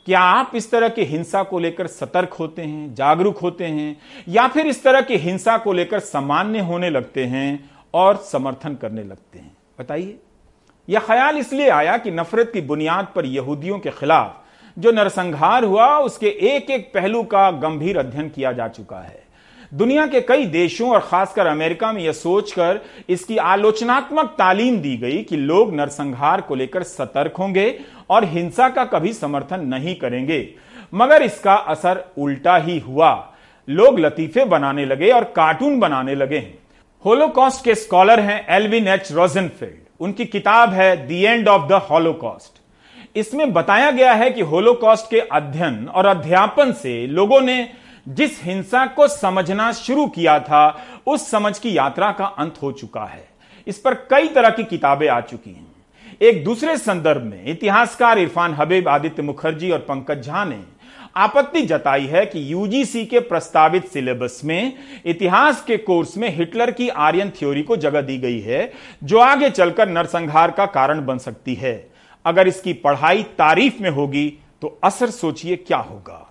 क्या 0.06 0.20
आप 0.20 0.52
इस 0.54 0.70
तरह 0.70 0.88
की 0.88 1.02
हिंसा 1.02 1.42
को 1.42 1.58
लेकर 1.58 1.86
सतर्क 1.86 2.32
होते 2.32 2.62
हैं, 2.62 2.94
जागरूक 2.94 3.38
होते 3.38 3.64
हैं, 3.64 3.96
या 4.28 4.48
फिर 4.48 4.66
इस 4.66 4.82
तरह 4.82 5.00
की 5.00 5.16
हिंसा 5.16 5.58
को 5.58 5.72
लेकर 5.72 6.00
सामान्य 6.00 6.58
होने 6.58 6.90
लगते 6.90 7.24
हैं 7.24 7.70
और 7.94 8.16
समर्थन 8.16 8.74
करने 8.74 9.04
लगते 9.04 9.38
हैं? 9.38 9.56
बताइए। 9.80 10.18
यह 10.88 11.00
ख्याल 11.00 11.36
इसलिए 11.36 11.68
आया 11.68 11.96
कि 11.98 12.10
नफरत 12.10 12.50
की 12.52 12.60
बुनियाद 12.60 13.08
पर 13.16 13.26
यहूदियों 13.26 13.78
के 13.78 13.90
खिलाफ 13.90 14.45
जो 14.76 14.92
नरसंहार 14.92 15.64
हुआ, 15.64 15.98
उसके 15.98 16.26
एक 16.26 16.70
एक 16.70 16.90
पहलू 16.94 17.22
का 17.22 17.50
गंभीर 17.50 17.98
अध्ययन 17.98 18.28
किया 18.28 18.52
जा 18.52 18.68
चुका 18.68 18.98
है। 18.98 19.24
दुनिया 19.74 20.06
के 20.06 20.20
कई 20.20 20.44
देशों 20.46 20.90
और 20.90 21.00
खासकर 21.00 21.46
अमेरिका 21.46 21.92
में 21.92 22.02
यह 22.02 22.12
सोचकर 22.12 22.80
इसकी 23.08 23.36
आलोचनात्मक 23.36 24.34
तालीम 24.38 24.78
दी 24.78 24.96
गई 24.96 25.22
कि 25.22 25.36
लोग 25.36 25.74
नरसंहार 25.74 26.40
को 26.40 26.54
लेकर 26.54 26.82
सतर्क 26.82 27.36
होंगे 27.36 27.78
और 28.10 28.24
हिंसा 28.24 28.68
का 28.68 28.84
कभी 28.84 29.12
समर्थन 29.12 29.60
नहीं 29.60 29.94
करेंगे। 29.94 30.54
मगर 30.94 31.22
इसका 31.22 31.54
असर 31.54 32.04
उल्टा 32.18 32.56
ही 32.56 32.78
हुआ। 32.78 33.10
लोग 33.68 33.98
लतीफे 33.98 34.44
बनाने 34.44 34.84
लगे 34.84 35.10
और 35.10 35.24
कार्टून 35.36 35.78
बनाने 35.80 36.14
लगे 36.14 36.38
हैं। 36.38 36.58
होलोकॉस्ट 37.04 37.64
के 37.64 37.74
स्कॉलर 37.74 38.20
हैं 38.20 38.46
एल्विन 38.48 38.88
एच 38.88 39.12
रोजनफील्ड। 39.12 39.84
उनकी 40.00 40.24
किताब 40.24 40.72
है 40.72 41.06
the 41.06 41.22
end 41.22 41.48
of 41.48 41.68
the 41.68 41.72
Holocaust. 41.90 42.65
इसमें 43.16 43.52
बताया 43.52 43.90
गया 43.90 44.12
है 44.14 44.30
कि 44.30 44.40
होलोकॉस्ट 44.42 45.10
के 45.10 45.20
अध्ययन 45.20 45.86
और 45.88 46.06
अध्यापन 46.06 46.72
से 46.72 47.06
लोगों 47.06 47.40
ने 47.40 47.68
जिस 48.08 48.42
हिंसा 48.42 48.84
को 48.86 49.06
समझना 49.08 49.70
शुरू 49.72 50.06
किया 50.06 50.38
था, 50.40 50.82
उस 51.06 51.30
समझ 51.30 51.58
की 51.58 51.76
यात्रा 51.76 52.10
का 52.12 52.24
अंत 52.24 52.54
हो 52.62 52.72
चुका 52.72 53.04
है। 53.04 53.28
इस 53.66 53.78
पर 53.78 53.94
कई 54.10 54.28
तरह 54.28 54.50
की 54.50 54.64
किताबें 54.64 55.08
आ 55.08 55.20
चुकी 55.20 55.50
हैं। 55.50 55.66
एक 56.20 56.44
दूसरे 56.44 56.76
संदर्भ 56.76 57.22
में 57.22 57.44
इतिहासकार 57.46 58.18
इरफान 58.18 58.54
हबीब 58.54 58.88
आदित्य 58.88 59.22
मुखर्जी 59.22 59.70
और 59.70 59.78
पंकज 59.78 60.26
झा 60.26 60.44
ने 60.44 60.60
आपत्ति 61.16 61.62
जताई 61.62 62.06
है 62.06 62.24
कि 62.26 62.52
यूजीसी 62.52 63.04
के 63.06 63.20
प्रस्तावित 63.20 63.86
सिलेबस 63.86 64.40
में 64.44 64.72
इतिहास 65.06 65.62
के 65.62 65.76
कोर्स 65.76 66.16
में 66.16 66.28
हिटलर 66.36 66.70
की 66.70 66.88
आर्यन 66.88 67.30
थ्योरी 67.30 67.62
को 67.62 67.76
जगह 67.76 68.00
दी 68.00 68.18
गई 68.18 68.40
है, 68.40 68.72
जो 69.04 69.18
आगे 69.18 69.50
चलकर 69.50 69.88
नरसंहार 69.88 70.50
का 70.50 70.66
कारण 70.66 71.04
बन 71.06 71.18
सकती 71.18 71.54
है। 71.54 71.95
अगर 72.26 72.48
इसकी 72.48 72.72
पढ़ाई 72.74 73.22
तारीफ़ 73.38 73.82
में 73.82 73.90
होगी 73.90 74.28
तो 74.62 74.78
असर 74.84 75.10
सोचिए 75.10 75.56
क्या 75.56 75.78
होगा। 75.78 76.22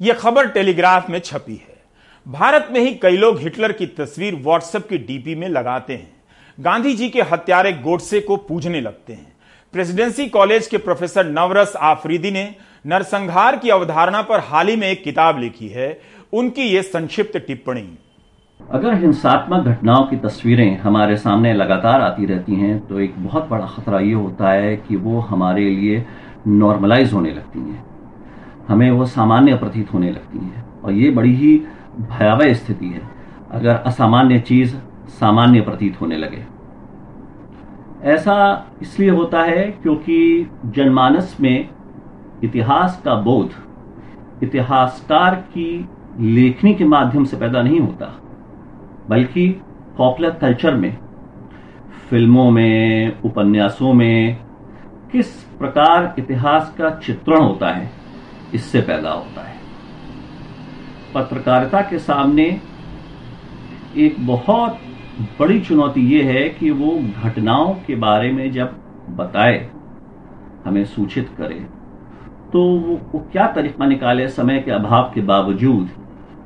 यह 0.00 0.14
खबर 0.14 0.48
टेलीग्राफ 0.48 1.10
में 1.10 1.18
छपी 1.18 1.54
है। 1.54 1.76
भारत 2.26 2.68
में 2.70 2.80
ही 2.80 2.94
कई 2.94 3.16
लोग 3.16 3.38
हिटलर 3.40 3.72
की 3.72 3.86
तस्वीर 3.86 4.34
व्हाट्सएप 4.34 4.88
की 4.88 4.98
डीपी 4.98 5.34
में 5.34 5.48
लगाते 5.48 5.94
हैं। 5.94 6.16
गांधी 6.58 6.94
जी 6.94 7.08
के 7.08 7.22
हत्यारे 7.22 7.72
गोडसे 7.72 8.20
को 8.20 8.36
पूजने 8.38 8.80
लगते 8.80 9.12
हैं। 9.12 9.32
प्रेसिडेंसी 9.74 10.28
कॉलेज 10.28 10.66
के 10.66 10.78
प्रोफेसर 10.78 11.26
नवरस 11.26 11.76
आफरीदी 11.76 12.30
ने 12.30 12.54
नरसंहार 12.84 13.56
की 13.56 13.70
अवधारणा 13.70 14.22
पर 14.22 14.40
हाल 14.40 14.68
ही 14.68 14.76
में 14.76 14.88
एक 14.88 15.02
किताब 15.04 15.38
लिखी 15.38 15.68
है। 15.68 16.00
उनकी 16.32 16.62
यह 16.62 16.82
संक्षिप्त 16.82 17.36
टिप्पणी। 17.38 17.88
अगर 18.60 18.94
हिंसात्मक 18.94 19.64
घटनाओं 19.64 20.04
की 20.04 20.16
तस्वीरें 20.16 20.78
हमारे 20.78 21.16
सामने 21.16 21.52
लगातार 21.52 22.00
आती 22.00 22.26
रहती 22.26 22.54
हैं 22.54 22.86
तो 22.86 23.00
एक 23.00 23.14
बहुत 23.18 23.48
बड़ा 23.48 23.66
खतरा 23.66 24.00
ये 24.00 24.12
होता 24.12 24.50
है 24.50 24.76
कि 24.76 24.96
वो 24.96 25.20
हमारे 25.20 25.68
लिए 25.70 26.04
नॉर्मलाइज 26.46 27.12
होने 27.12 27.30
लगती 27.30 27.60
हैं। 27.60 27.84
हमें 28.68 28.90
वो 28.90 29.06
सामान्य 29.06 29.56
प्रतीत 29.56 29.94
होने 29.94 30.10
लगती 30.10 30.38
हैं। 30.38 30.82
और 30.82 30.92
ये 30.92 31.10
बड़ी 31.10 31.34
ही 31.34 31.56
भयावह 32.00 32.52
स्थिति 32.52 32.86
है। 32.86 33.00
अगर 33.50 33.74
असामान्य 33.76 34.40
चीज़ 34.40 34.76
सामान्य 35.08 35.60
प्रतीत 35.60 36.00
होने 36.00 36.16
लगे। 36.16 36.44
ऐसा 38.02 38.66
इसलिए 38.82 39.10
होता 39.10 39.42
है 39.42 39.62
क्योंकि 39.82 40.50
जनमानस 40.66 41.36
में 41.40 41.68
इतिहास 42.44 43.02
का 43.04 43.14
बोध, 43.14 43.50
इतिहासकार 44.42 45.34
की 45.34 45.88
लेखनी 46.20 46.74
के 46.74 46.84
माध्यम 46.84 47.24
से 47.24 47.36
पैदा 47.36 47.62
नहीं 47.62 47.80
होता। 47.80 48.14
बल्कि 49.10 49.48
पॉपुलर 49.98 50.30
कल्चर 50.30 50.74
में 50.74 50.96
फ़िल्मों 52.10 52.50
में 52.50 53.22
उपन्यासों 53.22 53.92
में 53.92 54.36
किस 55.12 55.28
प्रकार 55.58 56.14
इतिहास 56.18 56.74
का 56.78 56.90
चित्रण 56.96 57.42
होता 57.42 57.68
है 57.68 57.90
इससे 58.54 58.80
पैदा 58.80 59.10
होता 59.10 59.42
है। 59.42 59.56
पत्रकारिता 61.14 61.80
के 61.80 61.98
सामने 61.98 62.44
एक 63.96 64.16
बहुत 64.26 64.78
बड़ी 65.40 65.60
चुनौती 65.60 66.00
ये 66.06 66.22
है 66.22 66.48
कि 66.48 66.70
वो 66.70 66.90
घटनाओं 67.24 67.74
के 67.86 67.94
बारे 67.96 68.30
में 68.32 68.50
जब 68.52 68.76
बताए 69.16 69.58
हमें 70.64 70.84
सूचित 70.84 71.30
करे 71.38 71.58
तो 72.52 72.60
वो, 72.62 73.00
वो 73.12 73.28
क्या 73.32 73.46
तरीका 73.46 73.86
निकाले 73.86 74.28
समय 74.28 74.60
के 74.60 74.70
अभाव 74.70 75.10
के 75.14 75.20
बावजूद 75.20 75.90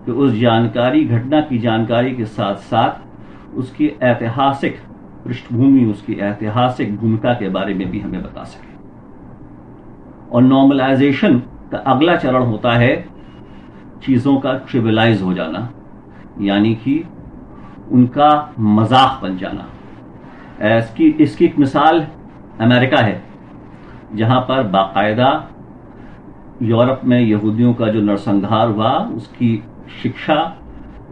कि 0.06 0.12
उस 0.12 0.32
जानकारी, 0.32 1.04
घटना 1.04 1.40
की 1.40 1.58
जानकारी 1.58 2.14
के 2.16 2.24
साथ 2.26 2.56
साथ 2.64 3.56
उसकी 3.56 3.88
ऐतिहासिक 4.02 4.78
पृष्ठभूमि, 5.24 5.84
उसकी 5.84 6.14
ऐतिहासिक 6.14 6.96
भूमिका 6.96 7.32
के 7.34 7.48
बारे 7.48 7.74
में 7.74 7.90
भी 7.90 8.00
हमें 8.00 8.22
बता 8.22 8.44
सके। 8.44 8.70
और 10.30 10.42
नॉर्मलाइजेशन 10.42 11.38
का 11.72 11.78
अगला 11.78 12.16
चरण 12.16 12.42
होता 12.42 12.72
है 12.72 12.94
चीज़ों 14.04 14.36
का 14.36 14.52
ट्रिविलाइज 14.60 15.22
हो 15.22 15.32
जाना, 15.34 15.68
यानी 16.40 16.74
कि 16.76 17.04
उनका 17.92 18.54
मज़ाक 18.58 19.20
बन 19.22 19.36
जाना। 19.38 19.68
इसकी 20.78 21.08
इसकी 21.20 21.44
एक 21.44 21.58
मिसाल 21.58 22.06
अमेरिका 22.60 22.98
है, 22.98 23.22
जहाँ 24.14 24.40
पर 24.40 24.62
बाकायदा 24.68 25.30
यूरोप 26.62 27.00
में 27.04 27.20
यहूदियों 27.20 27.72
का 27.74 27.88
जो 27.88 28.00
नरसंहार 28.00 28.68
हुआ, 28.68 28.92
उसकी 29.16 29.62
शिक्षा 30.02 30.36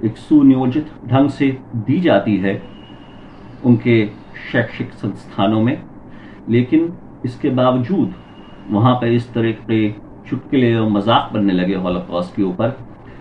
एक 0.05 0.17
सुनियोजित 0.17 0.91
ढंग 1.07 1.31
से 1.31 1.47
दी 1.77 2.01
जाती 2.01 2.37
है 2.37 2.55
उनके 3.65 4.05
शैक्षिक 4.53 4.93
संस्थानों 4.93 5.61
में, 5.63 5.83
लेकिन 6.49 6.93
इसके 7.25 7.51
बावजूद 7.51 8.15
वहाँ 8.71 8.95
पर 8.95 9.13
इस 9.13 9.33
तरह 9.35 9.53
के 9.63 9.91
चुटकुले 10.29 10.75
और 10.77 10.89
मज़ाक 10.89 11.31
बनने 11.33 11.53
लगे 11.53 11.75
हॉलोकॉस्ट 11.75 12.35
के 12.37 12.43
ऊपर 12.43 12.69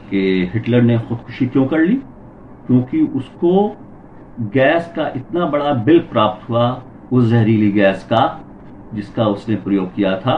कि 0.10 0.50
हिटलर 0.54 0.82
ने 0.82 0.98
खुदकुशी 1.00 1.48
क्यों 1.48 1.66
कर 1.68 1.80
ली? 1.80 1.96
क्योंकि 2.68 3.02
उसको 3.18 3.52
गैस 4.54 4.92
का 4.96 5.08
इतना 5.16 5.46
बड़ा 5.46 5.74
बिल 5.74 6.00
प्राप्त 6.12 6.50
हुआ, 6.50 6.84
उस 7.12 7.26
जहरीली 7.26 7.72
गैस 7.72 8.04
का, 8.04 8.46
जिसका 8.94 9.26
उसने 9.28 9.56
प्रयोग 9.58 9.94
किया 9.96 10.16
था 10.18 10.38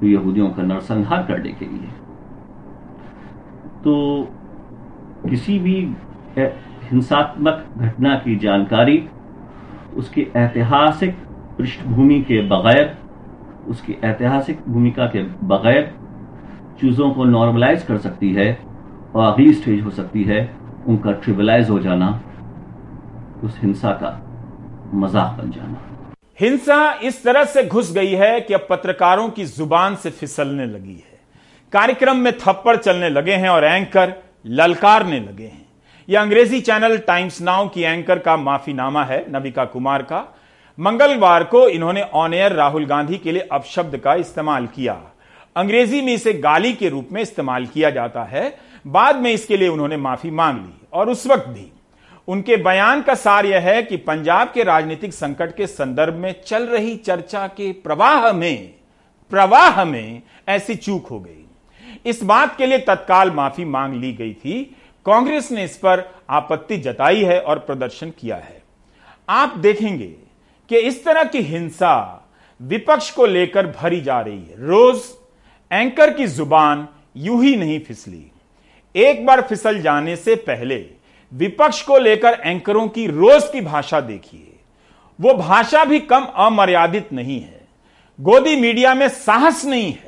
तो 0.00 0.06
यहूदियों 0.06 0.48
का 0.50 0.62
नरसंहार 0.62 1.22
करने 1.22 1.52
के 1.52 1.64
लिए। 1.64 1.88
तो 3.84 3.94
किसी 5.28 5.58
भी 5.58 5.76
हिंसात्मक 6.90 7.64
घटना 7.78 8.14
की 8.18 8.36
जानकारी, 8.38 8.98
उसकी 9.96 10.26
ऐतिहासिक 10.36 11.14
पृष्ठभूमि 11.58 12.20
के 12.22 12.40
बगैर, 12.48 12.96
उसकी 13.68 13.96
ऐतिहासिक 14.04 14.60
भूमिका 14.68 15.06
के 15.06 15.22
बगैर 15.46 15.92
चीज़ों 16.80 17.10
को 17.10 17.24
नॉर्मलाइज 17.26 17.82
कर 17.82 17.98
सकती 17.98 18.32
है 18.34 18.52
और 19.14 19.24
अगली 19.24 19.52
स्टेज 19.54 19.82
हो 19.84 19.90
सकती 19.92 20.22
है 20.24 20.40
उनका 20.86 21.12
ट्रिबलाइज 21.14 21.70
हो 21.70 21.78
जाना, 21.78 22.08
उस 23.44 23.58
हिंसा 23.62 23.92
का 24.02 24.10
मज़ाक 24.94 25.38
बन 25.38 25.50
जाना। 25.50 25.80
हिंसा 26.40 26.92
इस 27.02 27.22
तरह 27.24 27.44
से 27.44 27.62
घुस 27.64 27.92
गई 27.94 28.12
है 28.14 28.40
कि 28.40 28.54
अब 28.54 28.66
पत्रकारों 28.70 29.28
की 29.30 29.44
ज़ुबान 29.46 29.94
से 29.96 30.10
फिसलने 30.12 30.66
लगी 30.66 30.94
है। 30.94 31.15
कार्यक्रम 31.76 32.16
में 32.16 32.32
थप्पड़ 32.32 32.76
चलने 32.76 33.08
लगे 33.08 33.32
हैं 33.32 33.48
और 33.48 33.64
एंकर 33.64 34.12
ललकारने 34.46 35.18
लगे 35.20 35.44
हैं। 35.44 35.66
यह 36.08 36.20
अंग्रेज़ी 36.20 36.60
चैनल 36.60 36.96
टाइम्स 36.98 37.40
नाउ 37.42 37.68
की 37.68 37.82
एंकर 37.82 38.18
का 38.18 38.36
माफीनामा 38.36 39.04
है, 39.04 39.18
नविका 39.30 39.64
कुमार 39.64 40.02
का। 40.02 40.22
मंगलवार 40.78 41.44
को 41.44 41.68
इन्होंने 41.68 42.02
ऑन 42.02 42.34
एयर 42.34 42.52
राहुल 42.52 42.86
गांधी 42.86 43.18
के 43.18 43.32
लिए 43.32 43.48
अपशब्द 43.52 43.96
का 43.96 44.14
इस्तेमाल 44.14 44.66
किया। 44.66 44.96
अंग्रेज़ी 45.56 46.00
में 46.00 46.12
इसे 46.14 46.32
गाली 46.32 46.72
के 46.72 46.88
रूप 46.88 47.08
में 47.12 47.22
इस्तेमाल 47.22 47.66
किया 47.66 47.90
जाता 47.90 48.24
है। 48.24 48.58
बाद 48.86 49.16
में 49.16 49.32
इसके 49.32 49.56
लिए 49.56 49.68
उन्होंने 49.68 49.96
माफ़ी 49.96 50.30
मांग 50.30 50.58
ली 50.58 50.86
और 50.92 51.10
उस 51.10 51.26
वक्त 51.26 51.48
भी। 51.48 51.70
उनके 52.28 52.56
बयान 52.56 53.02
का 53.02 53.14
सार 53.14 53.46
यह 53.46 53.60
है 53.60 53.82
कि 53.82 53.96
पंजाब 53.96 54.52
के 54.54 54.62
राजनीतिक 54.64 55.14
संकट 55.14 55.56
के 55.56 55.66
संदर्भ 55.66 56.14
में 56.14 56.34
चल 56.46 56.66
रही 56.66 56.96
चर्चा 56.96 57.46
के 57.46 57.72
प्रवाह 57.72 58.32
में 58.32 58.74
प्रवाह 59.30 59.84
में 59.84 60.22
ऐसी 60.48 60.74
चूक 60.74 61.06
हो 61.06 61.20
गई। 61.20 61.42
इस 62.06 62.22
बात 62.22 62.56
के 62.56 62.66
लिए 62.66 62.78
तत्काल 62.78 63.30
माफ़ी 63.30 63.64
मांग 63.64 63.94
ली 63.94 64.12
गई 64.12 64.32
थी। 64.34 64.62
कांग्रेस 65.06 65.50
ने 65.52 65.64
इस 65.64 65.76
पर 65.76 66.04
आपत्ति 66.30 66.76
जताई 66.76 67.22
है 67.24 67.40
और 67.40 67.58
प्रदर्शन 67.58 68.10
किया 68.10 68.36
है। 68.36 68.62
आप 69.28 69.56
देखेंगे 69.58 70.14
कि 70.70 70.78
इस 70.78 71.04
तरह 71.04 71.24
की 71.24 71.40
हिंसा 71.42 72.22
विपक्ष 72.60 73.10
को 73.10 73.26
लेकर 73.26 73.66
भरी 73.72 74.00
जा 74.00 74.20
रही 74.20 74.38
है। 74.38 74.66
रोज 74.66 75.02
एंकर 75.70 76.12
की 76.14 76.26
ज़ुबान 76.26 76.86
यूँ 77.16 77.42
ही 77.44 77.54
नहीं 77.56 77.78
फिसली। 77.80 78.24
एक 78.94 79.24
बार 79.26 79.40
फिसल 79.42 79.80
जाने 79.82 80.16
से 80.16 80.34
पहले 80.36 80.84
विपक्ष 81.32 81.82
को 81.82 81.98
लेकर 81.98 82.40
एंकरों 82.44 82.86
की 82.88 83.06
रोज 83.06 83.48
की 83.52 83.60
भाषा 83.60 84.00
देखिए। 84.00 84.52
वो 85.18 85.34
भाषा 85.34 85.84
भी 85.84 85.98
कम 86.00 86.24
अमर्यादित 86.36 87.12
नहीं 87.12 87.40
है। 87.40 87.60
गोदी 88.18 88.56
मीडिया 88.56 88.94
में 88.94 89.08
साहस 89.08 89.64
नहीं 89.64 89.92
है। 89.92 90.05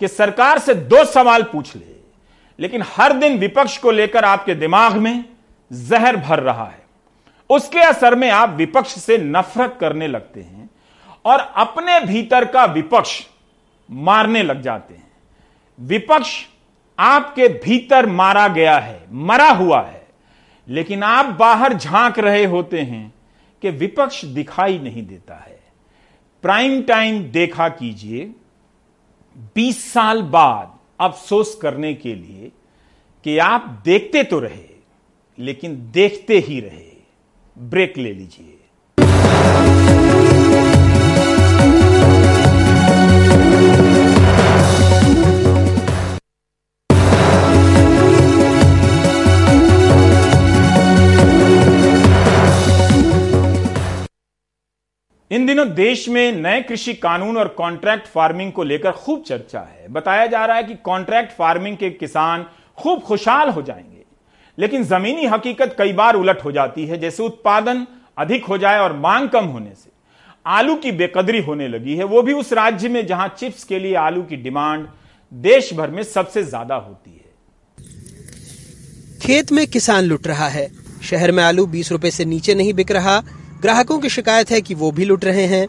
कि 0.00 0.08
सरकार 0.08 0.58
से 0.58 0.74
दो 0.74 1.04
सवाल 1.04 1.42
पूछ 1.42 1.74
ले, 1.76 1.94
लेकिन 2.58 2.82
हर 2.86 3.12
दिन 3.12 3.38
विपक्ष 3.38 3.76
को 3.78 3.90
लेकर 3.90 4.24
आपके 4.24 4.54
दिमाग 4.54 4.96
में 4.96 5.24
जहर 5.70 6.16
भर 6.16 6.40
रहा 6.40 6.64
है। 6.64 6.78
उसके 7.50 7.80
असर 7.80 8.14
में 8.14 8.30
आप 8.30 8.50
विपक्ष 8.50 8.94
से 8.94 9.18
नफरत 9.18 9.76
करने 9.80 10.06
लगते 10.08 10.40
हैं 10.40 10.68
और 11.24 11.40
अपने 11.56 11.98
भीतर 12.00 12.44
का 12.44 12.64
विपक्ष 12.64 13.20
मारने 13.88 14.42
लग 14.42 14.62
जाते 14.62 14.94
हैं। 14.94 15.10
विपक्ष 15.78 16.34
आपके 16.98 17.48
भीतर 17.48 18.06
मारा 18.06 18.48
गया 18.48 18.78
है, 18.78 19.02
मरा 19.12 19.48
हुआ 19.48 19.80
है, 19.82 20.06
लेकिन 20.68 21.02
आप 21.02 21.26
बाहर 21.26 21.74
झाँक 21.74 22.18
रहे 22.18 22.44
होते 22.44 22.80
हैं 22.80 23.12
कि 23.62 23.70
विपक्ष 23.70 24.24
दिखाई 24.24 24.78
नहीं 24.78 25.06
देता 25.06 25.34
है। 25.36 25.58
प्राइम 26.44 26.82
टाइम 26.82 27.22
देखा 27.22 27.68
कीजिए 27.68 28.30
20 29.56 29.92
साल 29.92 30.22
बाद 30.22 30.78
अफसोस 31.00 31.54
करने 31.62 31.94
के 31.94 32.14
लिए 32.14 32.50
कि 33.24 33.38
आप 33.38 33.82
देखते 33.84 34.22
तो 34.22 34.38
रहे, 34.38 34.68
लेकिन 35.38 35.90
देखते 35.90 36.38
ही 36.38 36.60
रहे। 36.60 36.88
ब्रेक 37.56 37.98
ले 37.98 38.12
लीजिए। 38.12 38.56
इन 55.30 55.46
दिनों 55.46 55.74
देश 55.74 56.08
में 56.08 56.32
नए 56.32 56.62
कृषि 56.62 56.94
कानून 56.94 57.36
और 57.36 57.48
कॉन्ट्रैक्ट 57.48 58.06
फ़ार्मिंग 58.06 58.52
को 58.52 58.62
लेकर 58.62 58.92
खूब 58.92 59.22
चर्चा 59.22 59.60
है। 59.60 59.88
बताया 59.88 60.26
जा 60.26 60.44
रहा 60.46 60.56
है 60.56 60.62
कि 60.62 60.74
कॉन्ट्रैक्ट 60.74 61.32
फ़ार्मिंग 61.32 61.76
के 61.76 61.90
किसान 61.90 62.46
खूब 62.78 63.00
खुशहाल 63.00 63.48
हो 63.48 63.62
जाएँगे। 63.62 64.04
लेकिन 64.58 64.84
जमीनी 64.84 65.26
हकीकत 65.26 65.74
कई 65.78 65.92
बार 65.92 66.14
उलट 66.14 66.44
हो 66.44 66.52
जाती 66.52 66.86
है, 66.86 66.98
जैसे 66.98 67.22
उत्पादन 67.22 67.86
अधिक 68.18 68.44
हो 68.44 68.58
जाए 68.58 68.78
और 68.78 68.92
मांग 68.92 69.28
कम 69.28 69.44
होने 69.44 69.74
से। 69.74 69.90
आलू 70.46 70.74
की 70.74 70.92
बेकदरी 70.92 71.42
होने 71.42 71.68
लगी 71.68 71.96
है। 71.96 72.04
वो 72.04 72.22
भी 72.22 72.32
उस 72.32 72.52
राज्य 72.52 72.88
में 72.88 73.06
जहाँ 73.06 73.34
चिप्स 73.38 73.64
के 73.64 73.78
लिए 73.78 73.94
आलू 73.94 74.22
की 74.22 74.36
डिमांड 74.36 74.86
देश 75.32 75.74
भर 75.74 75.90
में 75.90 76.02
सबसे 76.02 76.42
ज़्यादा 76.42 76.74
होती 76.74 77.10
है। 77.10 77.86
खेत 79.22 79.52
में 79.52 79.66
किसान 79.66 80.04
लुट 80.04 80.26
रहा 80.26 80.48
है। 80.48 80.70
शहर 81.02 81.32
में 81.32 81.42
आलू 81.44 81.66
बीस 81.66 81.92
रुपए 81.92 82.10
से 82.10 82.24
नीचे 82.24 82.54
नहीं 82.54 82.72
बिक 82.74 82.90
रहा। 82.90 83.22
ग्राहकों 83.62 83.98
की 83.98 84.08
शिकायत 84.08 84.50
है 84.50 84.60
कि 84.60 84.74
वो 84.74 84.90
भी 84.90 85.04
लुट 85.04 85.24
रहे 85.24 85.44
हैं। 85.46 85.66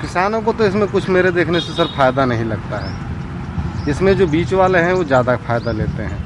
किसानों 0.00 0.40
को 0.42 0.52
तो 0.52 0.66
इसमें 0.66 0.86
कुछ 0.88 1.08
मेरे 1.08 1.30
देखने 1.32 1.60
से 1.60 1.72
सर 1.72 1.86
फ़ायदा 1.96 2.24
नहीं 2.24 2.44
लगता 2.44 2.78
है। 2.78 3.90
इसमें 3.90 4.12
जो 4.16 4.26
बीच 4.26 4.52
वाले 4.52 4.78
हैं 4.78 4.92
वो 4.92 5.04
ज़्यादा 5.04 5.36
फ़ायदा 5.38 5.72
लेते 5.72 6.02
हैं। 6.02 6.20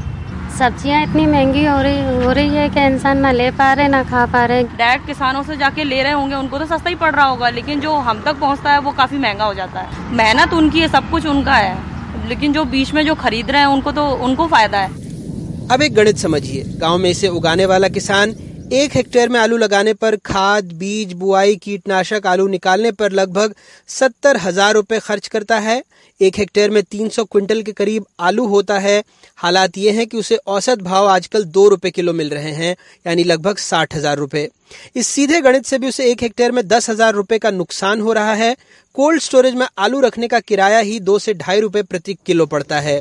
सब्ज़ियाँ 0.59 1.03
इतनी 1.03 1.27
महँगी 1.27 1.65
हो 1.67 1.81
रही 1.83 2.25
हो 2.25 2.33
रही 2.33 2.55
है 2.57 2.69
कि 2.71 2.85
इंसान 2.87 3.19
ना 3.19 3.33
ले 3.33 3.51
पा 3.53 3.73
रहे 3.73 3.89
ना 3.89 4.03
खा 4.05 4.25
पा 4.27 4.45
रहे। 4.45 4.63
डायरेक्ट 4.63 5.07
किसानों 5.07 5.43
से 5.43 5.57
जाके 5.57 5.85
ले 5.85 6.03
रहे 6.03 6.13
होंगे 6.13 6.35
उनको 6.35 6.59
तो 6.59 6.67
सस्ता 6.67 6.91
ही 6.91 6.97
पड़ 6.97 7.15
रहा 7.15 7.27
होगा 7.27 7.49
लेकिन 7.51 7.81
जो 7.81 7.95
हम 8.09 8.23
तक 8.25 8.41
पहुँचता 8.41 8.73
है 8.73 8.79
वो 8.81 8.93
काफ़ी 8.93 9.19
महँगा 9.19 9.45
हो 9.45 9.55
जाता 9.55 9.81
है। 9.81 10.15
मेहनत 10.17 10.53
उनकी 10.55 10.81
है 10.81 10.89
सब 10.89 11.11
कुछ 11.11 11.27
उनका 11.27 11.55
है। 11.55 12.29
लेकिन 12.29 12.53
जो 12.53 12.65
बीच 12.67 12.95
में 12.95 13.05
जो 13.07 13.15
खरीद 13.17 13.51
रहे 13.51 13.61
हैं 13.61 13.69
उनको 13.69 13.93
तो 13.93 14.09
उनको 14.25 14.47
फ़ायदा 14.47 14.79
है। 14.79 15.69
अब 15.69 15.83
एक 15.83 15.95
गणित 15.95 16.17
समझिए। 16.19 16.65
गाँव 16.81 16.99
में 16.99 17.11
इसे 17.11 17.29
उगाने 17.31 17.67
वाला 17.67 17.89
किसान 17.91 18.35
एक 18.67 18.95
हेक्टेयर 18.95 19.29
में 19.29 19.39
आलू 19.41 19.57
लगाने 19.57 19.93
पर 19.95 20.15
खाद, 20.17 20.73
बीज, 20.73 21.13
बुआई, 21.13 21.55
कीटनाशक, 21.57 22.23
आलू 22.27 22.47
निकालने 22.49 22.91
पर 22.93 23.13
लगभग 23.13 23.55
सत्तर 23.89 24.37
हज़ार 24.37 24.73
रूपए 24.75 24.99
खर्च 24.99 25.27
करता 25.29 25.59
है। 25.59 25.83
एक 26.21 26.39
हेक्टेयर 26.39 26.71
में 26.71 26.83
300 26.85 27.25
क्विंटल 27.25 27.63
के 27.63 27.73
करीब 27.73 28.07
आलू 28.21 28.47
होता 28.47 28.79
है। 28.79 29.03
हालात 29.39 29.77
ये 29.79 29.91
हैं 29.91 30.07
कि 30.07 30.17
उसे 30.17 30.37
औसत 30.37 30.79
भाव 30.79 31.07
आजकल 31.07 31.45
दो 31.47 31.69
रुपए 31.69 31.91
किलो 31.91 32.13
मिल 32.13 32.31
रहे 32.31 32.53
हैं, 32.53 32.75
यानी 33.07 33.25
लगभग 33.25 33.57
साठ 33.57 33.95
हज़ार 33.95 34.17
रूपए। 34.19 34.49
इस 34.97 35.07
सीधे 35.07 35.41
गणित 35.41 35.67
से 35.67 35.79
भी 35.79 35.89
उसे 35.89 36.11
एक 36.11 36.23
हेक्टेयर 36.23 36.53
में 36.53 36.67
दस 36.69 36.91
हज़ार 36.91 37.13
रूपए 37.15 37.39
का 37.39 37.51
नुकसान 37.51 38.01
हो 38.01 38.13
रहा 38.13 38.33
है। 38.35 38.55
कोल्ड 38.95 39.21
स्टोरेज 39.21 39.55
में 39.55 39.67
आलू 39.79 40.01
रखने 40.01 40.29
का 40.29 40.41
किराया 40.41 40.79
ही 40.81 40.99
दो 41.01 41.19
से 41.19 41.35
ढाई 41.35 41.61
रूपए 41.61 41.83
प्रति 41.83 42.17
किलो 42.27 42.47
पड़ता 42.47 42.81
है। 42.81 43.01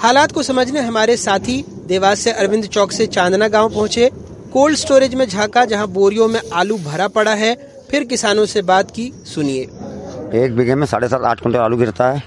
हालात 0.00 0.32
को 0.32 0.42
समझने 0.42 0.80
हमारे 0.80 1.16
साथी 1.18 1.62
देवास 1.86 2.20
से 2.20 2.32
अरविंद 2.32 2.66
चौक 2.66 2.92
से 2.92 3.06
चांदना 3.08 3.48
गाँव 3.48 3.68
पहुँचे। 3.68 4.10
कोल्ड 4.52 4.76
स्टोरेज 4.76 5.14
में 5.14 5.24
झांका 5.26 5.64
जहाँ 5.64 5.86
बोरियों 5.88 6.26
में 6.28 6.40
आलू 6.52 6.76
भरा 6.78 7.06
पड़ा 7.08 7.34
है, 7.34 7.54
फिर 7.90 8.04
किसानों 8.04 8.46
से 8.46 8.62
बात 8.62 8.90
की, 8.90 9.10
सुनिए। 9.26 9.62
एक 10.36 10.56
बीघे 10.56 10.74
में 10.74 10.86
साढ़े 10.86 11.08
सात, 11.08 11.22
आठ 11.22 11.40
क्विंटल 11.40 11.58
आलू 11.58 11.76
गिरता 11.76 12.10
है, 12.10 12.22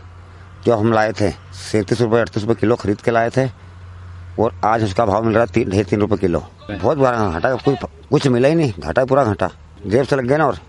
जो 0.66 0.76
हम 0.76 0.94
लाए 0.94 1.12
थे। 1.12 1.30
सैंतीस 1.62 2.02
रुपये 2.02 2.20
अड़तीस 2.20 2.44
रुपये 2.44 2.56
किलो 2.56 2.76
खरीद 2.76 3.02
के 3.02 3.12
लाए 3.12 3.30
थे, 3.30 3.46
और 4.40 4.56
आज 4.66 4.84
उसका 4.84 5.06
भाव 5.06 5.24
मिल 5.24 5.36
रहा 5.36 5.46
है 5.46 5.64
ढाई 5.66 5.84
तीन 5.84 6.00
रुपये 6.00 6.18
किलो। 6.18 6.44
बहुत 6.72 6.98
बड़ा 6.98 7.30
घाटा 7.30 7.54
कोई 7.56 7.76
कुछ 8.10 8.28
मिला 8.28 8.48
ही 8.48 8.56
नहीं, 8.56 8.74
घाटा 8.80 9.06
पूरा 9.06 9.24
घाटा। 9.24 9.50
जेब 9.88 10.06
से 10.06 10.16
लग 10.16 10.28
गया 10.28 10.38
ना, 10.38 10.48
और 10.48 10.60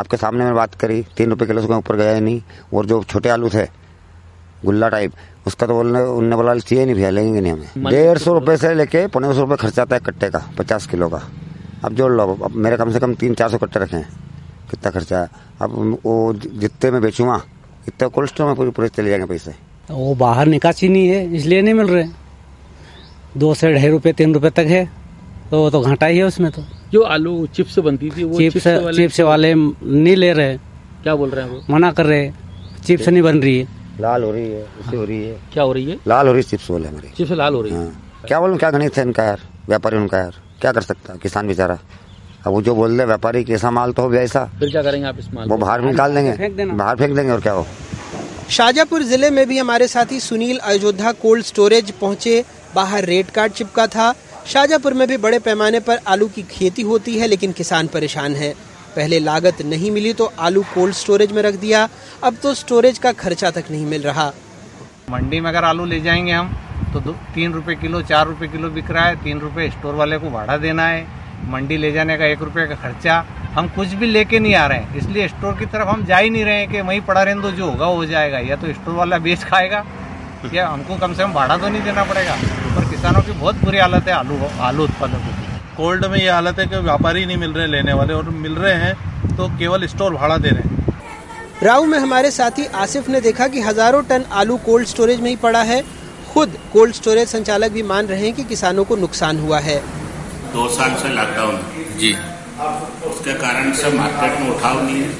आपके 0.00 0.16
सामने 0.16 0.38
मैंने 0.38 0.56
बात 0.56 0.74
करी, 0.74 1.02
तीन 1.16 1.30
रुपये 1.30 1.48
किलो 1.48 1.62
से 1.62 1.74
ऊपर 1.74 1.96
गया 1.96 2.14
ही 2.14 2.20
नहीं, 2.20 2.42
और 2.74 2.86
जो 2.86 3.02
छोटे 3.04 3.28
आलू 3.28 3.50
थे 3.50 3.66
गुल्ला 4.64 4.88
टाइप। 4.88 5.12
उसका 5.46 5.66
तो 5.66 5.74
बोलने 5.74 6.00
उनने 6.00 6.36
बोला 6.36 6.54
चाहिए 6.56 6.84
नहीं 6.84 6.94
भैया 6.94 7.10
लेंगे 7.10 7.40
नहीं 7.40 7.52
हमें। 7.52 7.90
डेढ़ 7.90 8.18
सौ 8.18 8.32
रुपये 8.32 8.56
से 8.56 8.74
लेके 8.74 9.06
पौने 9.06 9.32
सौ 9.34 9.40
रुपये 9.40 9.56
खर्चा 9.56 9.82
आता 9.82 9.96
है 9.96 10.02
कट्टे 10.06 10.28
का 10.30 10.38
पचास 10.58 10.86
किलो 10.86 11.08
का। 11.08 11.22
अब 11.84 11.94
जोड़ 11.94 12.12
लो 12.12 12.22
अब 12.34 12.52
मेरे 12.56 12.76
कम 12.76 12.90
से 12.92 13.00
कम 13.00 13.14
तीन 13.14 13.34
चार 13.34 13.50
सौ 13.50 13.58
कट्टे 13.58 13.80
रखे। 13.80 13.96
हैं 13.96 14.08
कितना 14.70 14.90
खर्चा 14.90 15.20
है? 15.20 15.28
अब 15.62 15.98
वो 16.04 16.32
जितने 16.34 16.90
में 16.90 17.00
बेचूँगा 17.02 17.40
इतने 17.88 18.08
कोल्ड 18.08 18.28
स्टोर 18.28 18.46
में 18.46 18.54
पूरे 18.56 18.70
पूरे 18.70 18.88
चले 18.88 19.10
जाएँगे 19.10 19.26
पैसे। 19.26 19.54
वो 19.90 20.14
बाहर 20.16 20.46
निकासी 20.46 20.88
नहीं 20.88 21.08
है 21.08 21.34
इसलिए 21.36 21.62
नहीं 21.62 21.74
मिल 21.74 21.86
रहे। 21.86 22.04
दो 23.36 23.54
से 23.54 23.72
ढाई 23.74 23.88
रुपए 23.90 24.12
तीन 24.12 24.34
रुपए 24.34 24.50
तक 24.50 24.66
है 24.68 24.84
तो 25.50 25.60
वो 25.60 25.70
तो 25.70 25.80
घाटा 25.80 26.06
ही 26.06 26.18
है 26.18 26.24
उसमें 26.24 26.50
तो। 26.52 26.62
जो 26.92 27.02
आलू 27.04 27.46
चिप्स 27.46 27.78
बनती 27.80 28.10
थी 28.10 28.24
वो 28.24 28.38
चिप्स 28.38 28.66
चिप्स 28.96 29.20
वाले 29.20 29.54
नहीं 29.54 30.16
ले 30.16 30.32
रहे। 30.32 30.56
क्या 31.02 31.14
बोल 31.14 31.30
रहे 31.30 31.44
हैं 31.44 31.50
वो? 31.52 31.60
मना 31.70 31.90
कर 31.92 32.06
रहे 32.06 32.30
चिप्स 32.84 33.08
नहीं 33.08 33.22
बन 33.22 33.38
रही 33.38 33.58
है। 33.58 33.66
लाल 34.00 34.22
हो 34.24 34.30
रही 34.32 34.50
है 34.50 34.62
उसे 34.80 34.96
हो 34.96 35.04
रही 35.04 35.22
है। 35.24 35.38
क्या 35.52 35.62
हो 35.62 35.72
रही 35.72 35.90
है? 35.90 35.98
लाल 36.06 36.26
हो 36.26 36.32
रही 36.32 36.42
है 36.42 36.48
चिप्स 36.48 36.70
बोले 36.70 36.88
हमारी। 36.88 37.08
चिप्स 37.16 37.32
लाल 37.32 37.54
हो 37.54 37.60
रही 37.62 37.72
है। 37.72 37.78
हाँ। 37.78 38.22
क्या 38.28 38.40
बोलूँ 38.40 38.58
क्या 38.58 38.70
गणित 38.70 38.96
है 38.96 39.02
इनका 39.04 39.24
यार? 39.24 39.40
व्यापारी 39.68 39.96
उनका 39.96 40.18
यार। 40.18 40.40
क्या 40.60 40.72
कर 40.72 40.82
सकता 40.82 41.12
है 41.12 41.18
किसान 41.18 41.48
बेचारा? 41.48 41.78
अब 42.46 42.52
वो 42.52 42.62
जो 42.62 42.74
बोल 42.74 42.96
रहे 42.96 43.06
व्यापारी 43.06 43.42
कैसा 43.44 43.70
माल 43.70 43.92
तो 43.92 44.02
हो 44.02 44.08
गया 44.08 44.22
ऐसा। 44.22 44.44
फिर 44.58 44.70
क्या 44.70 44.82
करेंगे 44.82 45.06
आप 45.08 45.18
इस 45.18 45.32
माल 45.34 45.48
वो 45.48 45.56
बाहर 45.56 45.82
निकाल 45.82 46.14
देंगे। 46.14 46.66
बाहर 46.66 46.96
फेंक 46.96 47.14
देंगे 47.16 47.30
और 47.32 47.40
क्या 47.40 47.52
हो? 47.52 47.66
शाजापुर 48.50 49.02
ज़िले 49.02 49.30
में 49.30 49.46
भी 49.48 49.58
हमारे 49.58 49.88
साथी 49.88 50.20
सुनील 50.20 50.58
अयोध्या 50.58 51.12
कोल्ड 51.12 51.44
स्टोरेज 51.44 51.90
पहुँचे। 51.90 52.44
बाहर 52.74 53.04
रेट 53.04 53.30
कार्ड 53.30 53.52
चिपका 53.52 53.86
था। 53.86 54.12
शाजापुर 54.46 54.94
में 54.94 55.06
भी 55.08 55.16
बड़े 55.16 55.38
पैमाने 55.38 55.80
पर 55.80 55.98
आलू 56.06 56.26
की 56.28 56.42
खेती 56.42 56.82
होती 56.82 57.18
है 57.18 57.26
लेकिन 57.26 57.52
किसान 57.52 57.86
परेशान 57.86 58.34
है। 58.34 58.54
पहले 58.96 59.18
लागत 59.18 59.62
नहीं 59.62 59.90
मिली 59.90 60.12
तो 60.12 60.32
आलू 60.38 60.62
कोल्ड 60.74 60.94
स्टोरेज 60.94 61.32
में 61.32 61.42
रख 61.42 61.54
दिया, 61.54 61.88
अब 62.24 62.36
तो 62.42 62.54
स्टोरेज 62.54 62.98
का 62.98 63.12
खर्चा 63.14 63.50
तक 63.50 63.64
नहीं 63.70 63.86
मिल 63.86 64.02
रहा। 64.02 64.32
मंडी 65.10 65.40
में 65.40 65.50
अगर 65.50 65.64
आलू 65.64 65.84
ले 65.84 66.00
जाएँगे 66.00 66.32
हम 66.32 66.56
तो 66.94 67.00
दो, 67.00 67.12
तीन 67.34 67.52
रुपए 67.52 67.74
किलो, 67.74 68.00
चार 68.02 68.26
रुपए 68.26 68.48
किलो 68.48 68.68
बिक 68.70 68.90
रहा 68.90 69.04
है, 69.04 69.16
तीन 69.16 69.38
रुपए 69.38 69.68
स्टोर 69.70 69.94
वाले 69.94 70.18
को 70.18 70.30
भाड़ा 70.30 70.56
देना 70.56 70.86
है। 70.86 71.06
मंडी 71.50 71.76
ले 71.76 71.90
जाने 71.92 72.16
का 72.18 72.24
एक 72.24 72.42
रुपये 72.42 72.66
का 72.66 72.74
खर्चा, 72.74 73.24
हम 73.54 73.68
कुछ 73.68 73.88
भी 73.92 74.06
लेके 74.06 74.38
नहीं 74.38 74.54
आ 74.54 74.66
रहे 74.66 74.78
हैं। 74.78 74.96
इसलिए 74.96 75.28
स्टोर 75.28 75.54
की 75.54 75.66
तरफ़ 75.66 75.88
हम 75.88 76.04
जा 76.04 76.18
ही 76.18 76.30
नहीं 76.30 76.44
रहे 76.44 76.58
हैं 76.58 76.68
कि 76.68 76.80
वहीं 76.80 77.00
पड़ा 77.00 77.22
रहने 77.22 77.42
दो, 77.42 77.50
जो 77.50 77.70
होगा 77.70 77.86
हो 77.86 78.04
जाएगा, 78.06 78.38
या 78.38 78.56
तो 78.56 78.72
स्टोर 78.72 78.94
वाला 78.94 79.18
बेच 79.18 79.44
खाएगा, 79.44 79.84
या 80.54 80.68
हमको 80.68 80.96
कम 80.96 81.14
से 81.14 81.22
कम 81.22 81.32
भाड़ा 81.32 81.56
तो 81.56 81.68
नहीं 81.68 81.82
देना 81.82 82.04
पड़ेगा। 82.04 82.36
पर 82.76 82.90
किसानों 82.90 83.22
की 83.22 83.32
बहुत 83.32 83.64
बुरी 83.64 83.78
हालत 83.78 84.08
है 84.08 84.14
आलू 84.14 84.38
आलू 84.60 84.84
उत्पादकों 84.84 85.18
की। 85.18 85.43
कोल्ड 85.76 86.04
में 86.06 86.18
ये 86.18 86.28
हालत 86.30 86.58
है 86.58 86.66
कि 86.66 86.76
व्यापारी 86.80 87.24
नहीं 87.26 87.36
मिल 87.36 87.52
रहे 87.52 87.66
लेने 87.68 87.92
वाले 87.92 88.14
और 88.14 88.28
मिल 88.38 88.52
रहे 88.54 88.74
हैं 88.76 89.36
तो 89.36 89.48
केवल 89.58 89.86
स्टोर 89.86 90.14
भाड़ा 90.14 90.36
दे 90.38 90.48
रहे 90.48 90.62
हैं। 90.62 90.72
राव 91.62 91.84
में 91.84 91.98
हमारे 91.98 92.30
साथी 92.30 92.64
आसिफ 92.76 93.08
ने 93.08 93.20
देखा 93.20 93.48
कि 93.48 93.60
हज़ारों 93.62 94.02
टन 94.04 94.24
आलू 94.32 94.56
कोल्ड 94.64 94.86
स्टोरेज 94.88 95.20
में 95.20 95.28
ही 95.30 95.36
पड़ा 95.38 95.62
है। 95.62 95.82
खुद 96.28 96.56
कोल्ड 96.72 96.94
स्टोरेज 96.94 97.28
संचालक 97.28 97.72
भी 97.72 97.82
मान 97.84 98.06
रहे 98.06 98.20
हैं 98.20 98.32
कि 98.34 98.44
किसानों 98.44 98.84
को 98.84 98.96
नुकसान 98.96 99.38
हुआ 99.40 99.58
है। 99.60 99.76
दो 100.52 100.68
साल 100.70 100.94
से 101.02 101.08
लॉकडाउन 101.10 101.60
जी। 101.98 102.12
उसके 103.06 103.32
कारण 103.38 103.72
से 103.74 103.90
मार्केट 103.92 104.40
में 104.40 104.50
उठाव 104.50 104.82
नहीं 104.82 105.02
है। 105.02 105.10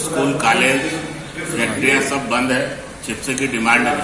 स्कूल 0.00 0.32
कॉलेज 0.40 0.80
फैक्ट्रियाँ 1.48 2.00
सब 2.04 2.28
बंद 2.30 2.52
है। 2.52 2.62
चिप्स 3.06 3.28
की 3.38 3.46
डिमांड 3.48 3.82
नहीं 3.82 3.98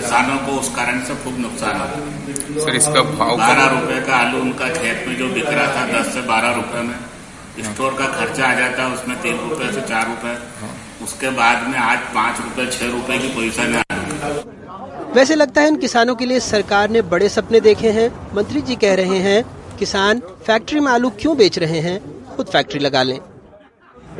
किसानों 0.00 0.36
को 0.46 0.58
उस 0.60 0.68
कारण 0.76 1.00
से 1.04 1.14
खूब 1.24 1.38
नुकसान 1.40 1.80
हुआ 1.80 2.64
सर 2.64 2.76
इसका 2.76 3.02
भाव 3.12 3.36
बारह 3.38 3.66
रुपए 3.70 4.00
का 4.06 4.16
आलू 4.16 4.40
उनका 4.40 4.68
खेत 4.74 5.06
में 5.08 5.16
जो 5.16 5.28
बिक 5.34 5.48
रहा 5.48 5.66
था 5.76 5.86
दस 5.92 6.12
से 6.14 6.20
बारह 6.28 6.54
रुपए 6.54 6.82
में। 6.82 6.98
स्टोर 7.64 7.94
का 7.94 8.06
खर्चा 8.10 8.44
आ 8.46 8.54
जाता 8.54 8.82
है 8.82 8.94
उसमें 8.94 9.16
तीन 9.22 9.38
रुपए 9.40 9.72
से 9.72 9.80
चार 9.88 10.06
रुपए। 10.06 10.34
उसके 11.04 11.30
बाद 11.32 11.66
में 11.68 11.78
आज 11.80 11.98
पाँच 12.14 12.40
रुपए 12.40 12.66
छह 12.68 12.90
रुपए 12.90 13.18
की 13.18 13.28
पोजीशन 13.34 13.74
है 13.74 13.82
वैसे 15.14 15.34
लगता 15.34 15.60
है 15.60 15.68
इन 15.68 15.76
किसानों 15.78 16.14
के 16.14 16.26
लिए 16.26 16.40
सरकार 16.40 16.90
ने 16.90 17.02
बड़े 17.12 17.28
सपने 17.28 17.60
देखे 17.60 17.90
हैं। 17.92 18.08
मंत्री 18.34 18.60
जी 18.62 18.76
कह 18.76 18.94
रहे 18.94 19.18
हैं 19.20 19.42
किसान 19.78 20.20
फैक्ट्री 20.46 20.80
में 20.80 20.90
आलू 20.92 21.10
क्यों 21.20 21.36
बेच 21.36 21.58
रहे 21.58 21.80
हैं? 21.80 21.98
खुद 22.28 22.46
फैक्ट्री 22.46 22.80
लगा 22.80 23.02
लें। 23.02 23.18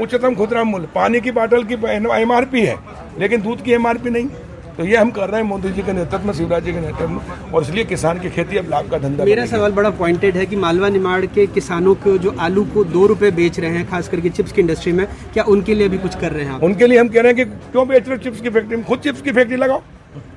उच्चतम 0.01 0.35
खुदरा 0.35 0.65
मूल्य 0.65 0.89
पानी 0.95 1.21
की 1.21 1.31
बोतल 1.33 1.65
की 1.65 1.75
एमआरपी 2.21 2.61
है 2.63 2.77
लेकिन 3.19 3.43
दूध 3.43 3.63
की 3.65 3.73
एमआरपी 3.73 4.11
नहीं। 4.11 4.29
तो 4.81 4.85
ये 4.87 4.97
हम 4.97 5.11
कर 5.11 5.29
रहे 5.29 5.41
हैं 5.41 5.47
मोदी 5.49 5.71
जी 5.71 5.83
के 5.83 5.93
नेतृत्व 5.93 6.27
में 6.27 6.33
शिवराज 6.35 6.65
जी 6.65 6.73
के 6.73 6.81
नेतृत्व 6.81 7.09
में 7.09 7.53
और 7.53 7.63
इसलिए 7.63 7.85
किसान 7.85 8.21
की 8.21 8.29
खेती 8.31 8.57
अब 8.57 8.69
लाभ 8.71 8.91
का 8.91 8.99
धंधा 8.99 9.25
मेरा 9.25 9.45
सवाल 9.47 9.73
बड़ा 9.73 9.91
पॉइंटेड 9.99 10.37
है 10.37 10.47
कि 10.47 10.57
मालवा 10.57 10.89
निमाड़ 10.89 11.27
के 11.27 11.47
किसानों 11.49 11.95
को 11.97 12.17
जो 12.19 12.35
आलू 12.41 12.65
को 12.75 12.85
दो 12.87 13.05
रुपए 13.07 13.31
बेच 13.31 13.59
रहे 13.61 13.71
हैं 13.71 13.89
खास 13.91 14.09
करके 14.09 14.31
चिप्स 14.31 14.53
की 14.53 14.61
इंडस्ट्री 14.61 14.93
में 14.93 15.07
क्या 15.33 15.45
उनके 15.47 15.75
लिए 15.75 15.89
भी 15.89 15.99
कुछ 15.99 16.15
कर 16.15 16.33
रहे 16.33 16.45
हैं 16.45 16.53
आप? 16.53 16.63
उनके 16.63 16.87
लिए 16.87 16.99
हम 16.99 17.09
कह 17.09 17.21
रहे 17.21 17.33
हैं 17.33 17.37
कि 17.37 17.71
क्यों 17.71 17.87
बेच 17.89 18.09
रहे 18.09 18.19
चिप्स 18.19 18.41
की 18.41 18.51
फैक्ट्री 18.51 18.77
में? 18.77 18.85
खुद 18.85 18.99
चिप्स 18.99 19.23
की 19.23 19.33
फैक्ट्री 19.33 19.57
लगाओ। 19.57 19.83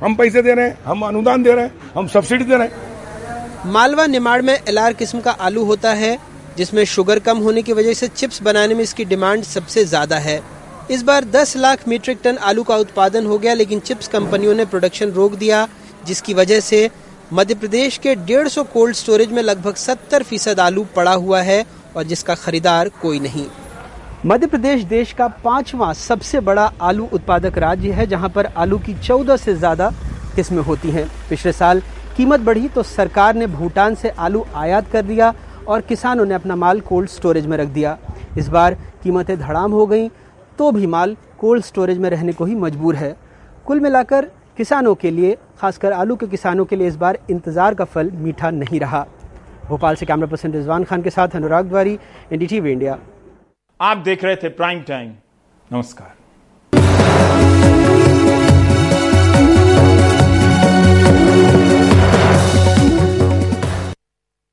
हम 0.02 0.16
पैसे 0.16 0.42
दे 0.42 0.54
रहे 0.54 0.68
हैं 0.68 0.78
हम 0.86 1.06
अनुदान 1.08 1.44
दे 1.44 1.54
रहे 1.54 1.66
हैं 1.66 1.92
हम 1.96 2.08
सब्सिडी 2.10 2.44
दे 2.46 2.56
रहे 2.56 2.68
हैं। 2.68 3.72
मालवा 3.72 4.06
निमाड़ 4.08 4.42
में 4.42 4.54
एलआर 4.56 4.94
किस्म 4.94 5.20
का 5.20 5.32
आलू 5.42 5.64
होता 5.66 5.94
है 5.96 6.18
जिसमें 6.58 6.84
शुगर 6.96 7.20
कम 7.22 7.38
होने 7.40 7.62
की 7.62 7.74
वजह 7.74 7.94
से 7.94 8.08
चिप्स 8.10 8.42
बनाने 8.44 8.76
में 8.76 8.84
इसकी 8.84 9.06
डिमांड 9.06 9.44
सबसे 9.46 9.86
ज़्यादा 9.86 10.18
है। 10.20 10.42
इस 10.92 11.04
बार 11.04 11.26
10 11.26 11.56
लाख 11.58 11.88
मीट्रिक 11.88 12.20
टन 12.24 12.38
आलू 12.40 12.64
का 12.64 12.76
उत्पादन 12.78 13.26
हो 13.26 13.38
गया, 13.38 13.54
लेकिन 13.54 13.80
चिप्स 13.80 14.08
कंपनियों 14.08 14.54
ने 14.54 14.66
प्रोडक्शन 14.66 15.10
रोक 15.10 15.34
दिया, 15.34 15.68
जिसकी 16.06 16.34
वजह 16.34 16.60
से 16.60 16.90
मध्य 17.34 17.56
प्रदेश 17.56 17.98
के 17.98 18.16
150 18.16 18.64
कोल्ड 18.64 18.96
स्टोरेज 18.96 19.32
में 19.32 19.42
लगभग 19.42 19.76
70 19.76 20.24
फ़ीसद 20.24 20.60
आलू 20.60 20.86
पड़ा 20.96 21.14
हुआ 21.14 21.42
है 21.42 21.66
और 21.96 22.04
जिसका 22.04 22.36
खरीदार 22.36 22.90
कोई 23.02 23.20
नहीं। 23.20 23.46
मध्य 24.26 24.48
प्रदेश 24.48 24.84
देश 24.86 25.14
का 25.14 25.28
पांचवा 25.44 25.92
सबसे 25.94 26.40
बड़ा 26.42 26.72
आलू 26.82 27.08
उत्पादक 27.14 27.58
राज्य 27.58 27.92
है, 27.92 28.08
जहाँ 28.08 28.30
पर 28.30 28.46
आलू 28.48 28.78
की 28.80 28.94
14 28.96 29.38
से 29.38 29.56
ज़्यादा 29.56 29.92
किस्में 30.36 30.62
होती 30.64 30.92
हैं। 30.92 31.08
पिछले 31.30 31.52
साल 31.54 31.82
कीमत 32.18 32.40
बढ़ी 32.42 32.68
तो 32.68 32.84
सरकार 32.86 33.36
ने 33.36 33.48
भूटान 33.50 33.96
से 33.96 34.10
आलू 34.10 34.46
आयात 34.56 34.92
कर 34.92 35.02
दिया 35.04 35.34
और 35.68 35.82
किसानों 35.84 36.26
ने 36.26 36.34
अपना 36.36 36.56
माल 36.56 36.80
कोल्ड 36.82 37.10
स्टोरेज 37.10 37.46
में 37.46 37.58
रख 37.58 37.68
दिया। 37.70 37.98
इस 38.38 38.48
बार 38.48 38.74
कीमतें 39.04 39.38
धड़ाम 39.40 39.72
हो 39.72 39.86
गईं 39.88 40.10
तो 40.58 40.72
भी 40.72 40.88
माल 40.88 41.16
कोल्ड 41.40 41.64
स्टोरेज 41.64 41.98
में 41.98 42.10
रहने 42.10 42.34
को 42.34 42.46
ही 42.46 42.56
मजबूर 42.56 42.96
है। 42.96 43.16
कुल 43.66 43.80
मिलाकर 43.80 44.26
किसानों 44.58 44.94
के 44.96 45.12
लिए, 45.12 45.38
खासकर 45.60 45.94
आलू 45.94 46.16
के 46.16 46.28
किसानों 46.28 46.66
के 46.66 46.76
लिए 46.76 46.88
इस 46.88 46.96
बार 46.96 47.20
इंतज़ार 47.30 47.76
का 47.76 47.86
फल 47.86 48.12
मीठा 48.14 48.50
नहीं 48.52 48.80
रहा। 48.80 49.06
भोपाल 49.68 49.96
से 49.96 50.06
कैमरा 50.06 50.28
पर्सन 50.28 50.52
रिजवान 50.54 50.84
खान 50.84 51.02
के 51.02 51.10
साथ 51.10 51.36
अनुराग 51.36 51.70
द्वारी 51.70 51.98
एनडीटीवी 52.32 52.72
इंडिया। 52.72 52.98
आप 53.80 53.98
देख 54.00 54.24
रहे 54.24 54.36
थे 54.36 54.50
प्राइम 54.52 54.82
टाइम। 54.82 55.14
नमस्कार। 55.72 56.23